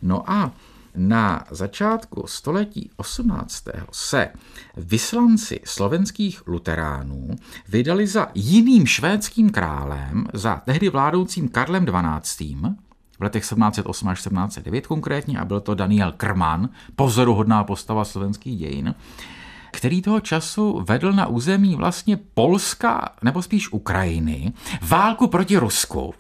No 0.03 0.31
a 0.31 0.53
na 0.97 1.45
začátku 1.51 2.25
století 2.27 2.91
18. 2.97 3.65
se 3.93 4.29
vyslanci 4.77 5.61
slovenských 5.65 6.47
luteránů 6.47 7.29
vydali 7.69 8.07
za 8.07 8.29
jiným 8.35 8.87
švédským 8.87 9.51
králem, 9.51 10.27
za 10.33 10.63
tehdy 10.65 10.89
vládoucím 10.89 11.49
Karlem 11.49 11.87
XII., 11.87 12.57
v 13.19 13.23
letech 13.23 13.43
1708 13.43 14.09
až 14.09 14.19
1709 14.19 14.87
konkrétně, 14.87 15.39
a 15.39 15.45
byl 15.45 15.61
to 15.61 15.75
Daniel 15.75 16.13
Krman, 16.13 16.69
pozoruhodná 16.97 17.65
postava 17.65 18.05
slovenských 18.05 18.59
dějin, 18.59 18.95
který 19.73 20.03
toho 20.03 20.21
času 20.21 20.85
vedl 20.89 21.13
na 21.13 21.27
území 21.27 21.75
vlastně 21.75 22.19
Polska, 22.35 23.09
nebo 23.23 23.43
spíš 23.43 23.73
Ukrajiny, 23.73 24.53
válku 24.83 25.27
proti 25.27 25.57
Rusku 25.57 26.15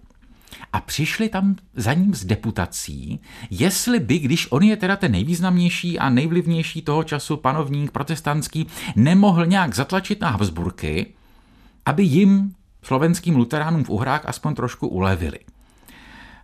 a 0.72 0.80
přišli 0.80 1.28
tam 1.28 1.56
za 1.74 1.94
ním 1.94 2.14
s 2.14 2.24
deputací, 2.24 3.20
jestli 3.50 4.00
by, 4.00 4.18
když 4.18 4.52
on 4.52 4.62
je 4.62 4.76
teda 4.76 4.96
ten 4.96 5.12
nejvýznamnější 5.12 5.98
a 5.98 6.10
nejvlivnější 6.10 6.82
toho 6.82 7.04
času 7.04 7.36
panovník 7.36 7.90
protestantský, 7.90 8.66
nemohl 8.96 9.46
nějak 9.46 9.74
zatlačit 9.74 10.20
na 10.20 10.30
Habsburky, 10.30 11.06
aby 11.86 12.02
jim, 12.02 12.54
slovenským 12.82 13.36
luteránům 13.36 13.84
v 13.84 13.90
Uhrách, 13.90 14.26
aspoň 14.26 14.54
trošku 14.54 14.88
ulevili. 14.88 15.38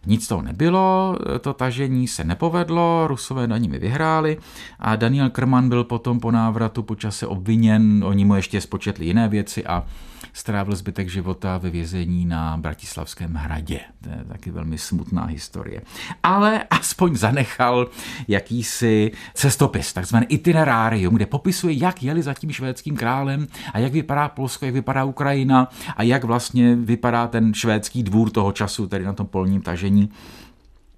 Nic 0.07 0.29
toho 0.29 0.43
nebylo, 0.43 1.17
to 1.41 1.53
tažení 1.55 2.09
se 2.09 2.25
nepovedlo, 2.25 3.07
Rusové 3.07 3.47
na 3.47 3.59
nimi 3.59 3.79
vyhráli 3.79 4.39
a 4.79 4.97
Daniel 4.97 5.31
Krman 5.31 5.69
byl 5.69 5.85
potom 5.85 6.21
po 6.21 6.31
návratu 6.31 6.83
po 6.83 6.95
čase 6.95 7.27
obviněn, 7.27 8.05
oni 8.07 8.25
mu 8.25 8.35
ještě 8.35 8.61
spočetli 8.61 9.07
jiné 9.07 9.29
věci 9.29 9.67
a 9.67 9.85
strávil 10.33 10.77
zbytek 10.77 11.09
života 11.09 11.59
ve 11.59 11.71
vězení 11.71 12.27
na 12.27 12.57
Bratislavském 12.57 13.35
hradě. 13.35 13.81
To 14.01 14.09
je 14.09 14.25
taky 14.29 14.51
velmi 14.51 14.79
smutná 14.79 15.25
historie. 15.25 15.81
Ale 16.23 16.63
aspoň 16.71 17.17
zanechal 17.17 17.89
jakýsi 18.29 19.13
cestopis, 19.35 19.93
takzvaný 19.93 20.27
itinerárium, 20.29 21.15
kde 21.15 21.27
popisuje, 21.27 21.75
jak 21.75 22.03
jeli 22.03 22.23
za 22.23 22.35
tím 22.35 22.53
švédským 22.53 22.97
králem 22.97 23.47
a 23.73 23.79
jak 23.79 23.93
vypadá 23.93 24.29
Polsko, 24.29 24.65
jak 24.65 24.75
vypadá 24.75 25.05
Ukrajina 25.05 25.69
a 25.97 26.03
jak 26.03 26.25
vlastně 26.25 26.77
vypadá 26.77 27.27
ten 27.27 27.55
švédský 27.55 28.03
dvůr 28.03 28.31
toho 28.31 28.53
času, 28.53 28.87
tedy 28.87 29.05
na 29.05 29.13
tom 29.13 29.27
polním 29.27 29.63
tažení. 29.63 29.94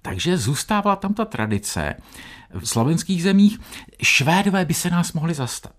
Takže 0.01 0.37
zůstávala 0.37 0.95
tam 0.95 1.13
ta 1.13 1.25
tradice 1.25 1.95
v 2.53 2.65
slovenských 2.65 3.23
zemích. 3.23 3.59
Švédové 4.03 4.65
by 4.65 4.73
se 4.73 4.89
nás 4.89 5.13
mohli 5.13 5.33
zastat. 5.33 5.73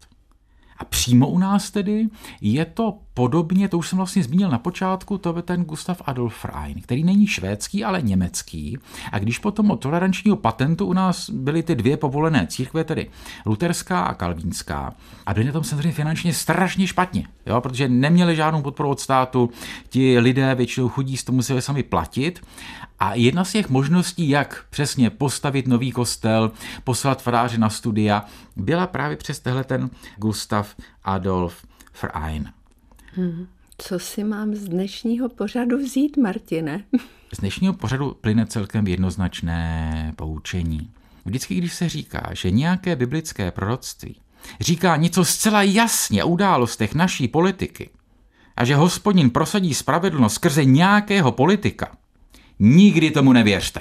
A 0.79 0.85
přímo 0.85 1.29
u 1.29 1.39
nás 1.39 1.71
tedy 1.71 2.09
je 2.41 2.65
to 2.65 2.99
podobně, 3.19 3.69
to 3.69 3.79
už 3.79 3.89
jsem 3.89 3.97
vlastně 3.97 4.23
zmínil 4.23 4.51
na 4.51 4.59
počátku, 4.59 5.19
to 5.19 5.37
je 5.37 5.43
ten 5.43 5.65
Gustav 5.65 6.03
Adolf 6.07 6.35
Frein, 6.35 6.81
který 6.81 7.05
není 7.05 7.27
švédský, 7.27 7.85
ale 7.85 8.03
německý. 8.03 8.79
A 9.13 9.19
když 9.19 9.39
potom 9.39 9.71
od 9.71 9.81
tolerančního 9.81 10.37
patentu 10.37 10.87
u 10.87 10.93
nás 10.93 11.31
byly 11.31 11.63
ty 11.63 11.75
dvě 11.75 11.97
povolené 11.97 12.47
církve, 12.47 12.85
tedy 12.85 13.11
luterská 13.47 14.03
a 14.03 14.15
kalvínská, 14.15 14.95
a 15.27 15.35
byli 15.35 15.47
na 15.47 15.53
tom 15.53 15.65
samozřejmě 15.65 15.93
finančně 15.93 16.35
strašně 16.35 16.87
špatně, 16.87 17.27
jo, 17.47 17.61
protože 17.61 17.89
neměli 17.89 18.37
žádnou 18.37 18.63
podporu 18.63 18.89
od 18.89 19.01
státu, 19.01 19.51
ti 19.89 20.19
lidé 20.19 20.55
většinou 20.55 20.89
chudí 20.89 21.17
z 21.17 21.25
to 21.25 21.33
museli 21.33 21.63
sami 21.63 21.83
platit 21.83 22.47
a 22.99 23.15
jedna 23.15 23.45
z 23.45 23.53
těch 23.53 23.69
možností, 23.69 24.29
jak 24.29 24.65
přesně 24.71 25.11
postavit 25.11 25.67
nový 25.67 25.93
kostel, 25.93 26.53
poslat 26.85 27.23
faráře 27.23 27.59
na 27.59 27.71
studia, 27.71 28.25
byla 28.57 28.87
právě 28.87 29.17
přes 29.17 29.41
tehle 29.41 29.65
ten 29.65 29.91
Gustav 30.17 30.75
Adolf 31.05 31.67
Frein. 31.93 32.53
Hmm. 33.19 33.47
Co 33.79 33.99
si 33.99 34.25
mám 34.25 34.55
z 34.55 34.69
dnešního 34.69 35.29
pořadu 35.29 35.79
vzít, 35.79 36.17
Martine? 36.17 36.85
Z 37.35 37.41
dnešního 37.41 37.73
pořadu 37.75 38.17
plyne 38.21 38.47
celkem 38.47 38.87
jednoznačné 38.87 40.13
poučení. 40.17 40.91
vždycky, 41.25 41.55
když 41.55 41.75
se 41.75 41.89
říká, 41.89 42.31
že 42.33 42.51
nějaké 42.51 42.97
biblické 42.97 43.51
proroctví 43.51 44.17
říká 44.61 44.97
něco 44.97 45.25
zcela 45.25 45.63
jasně 45.63 46.25
o 46.25 46.29
událostech 46.29 46.95
naší 46.95 47.29
politiky 47.29 47.91
a 48.57 48.65
že 48.65 48.77
hospodin 48.77 49.31
prosadí 49.31 49.75
spravedlnost 49.75 50.35
skrze 50.35 50.65
nějakého 50.65 51.33
politika, 51.33 51.97
nikdy 52.59 53.11
tomu 53.11 53.33
nevěřte. 53.33 53.81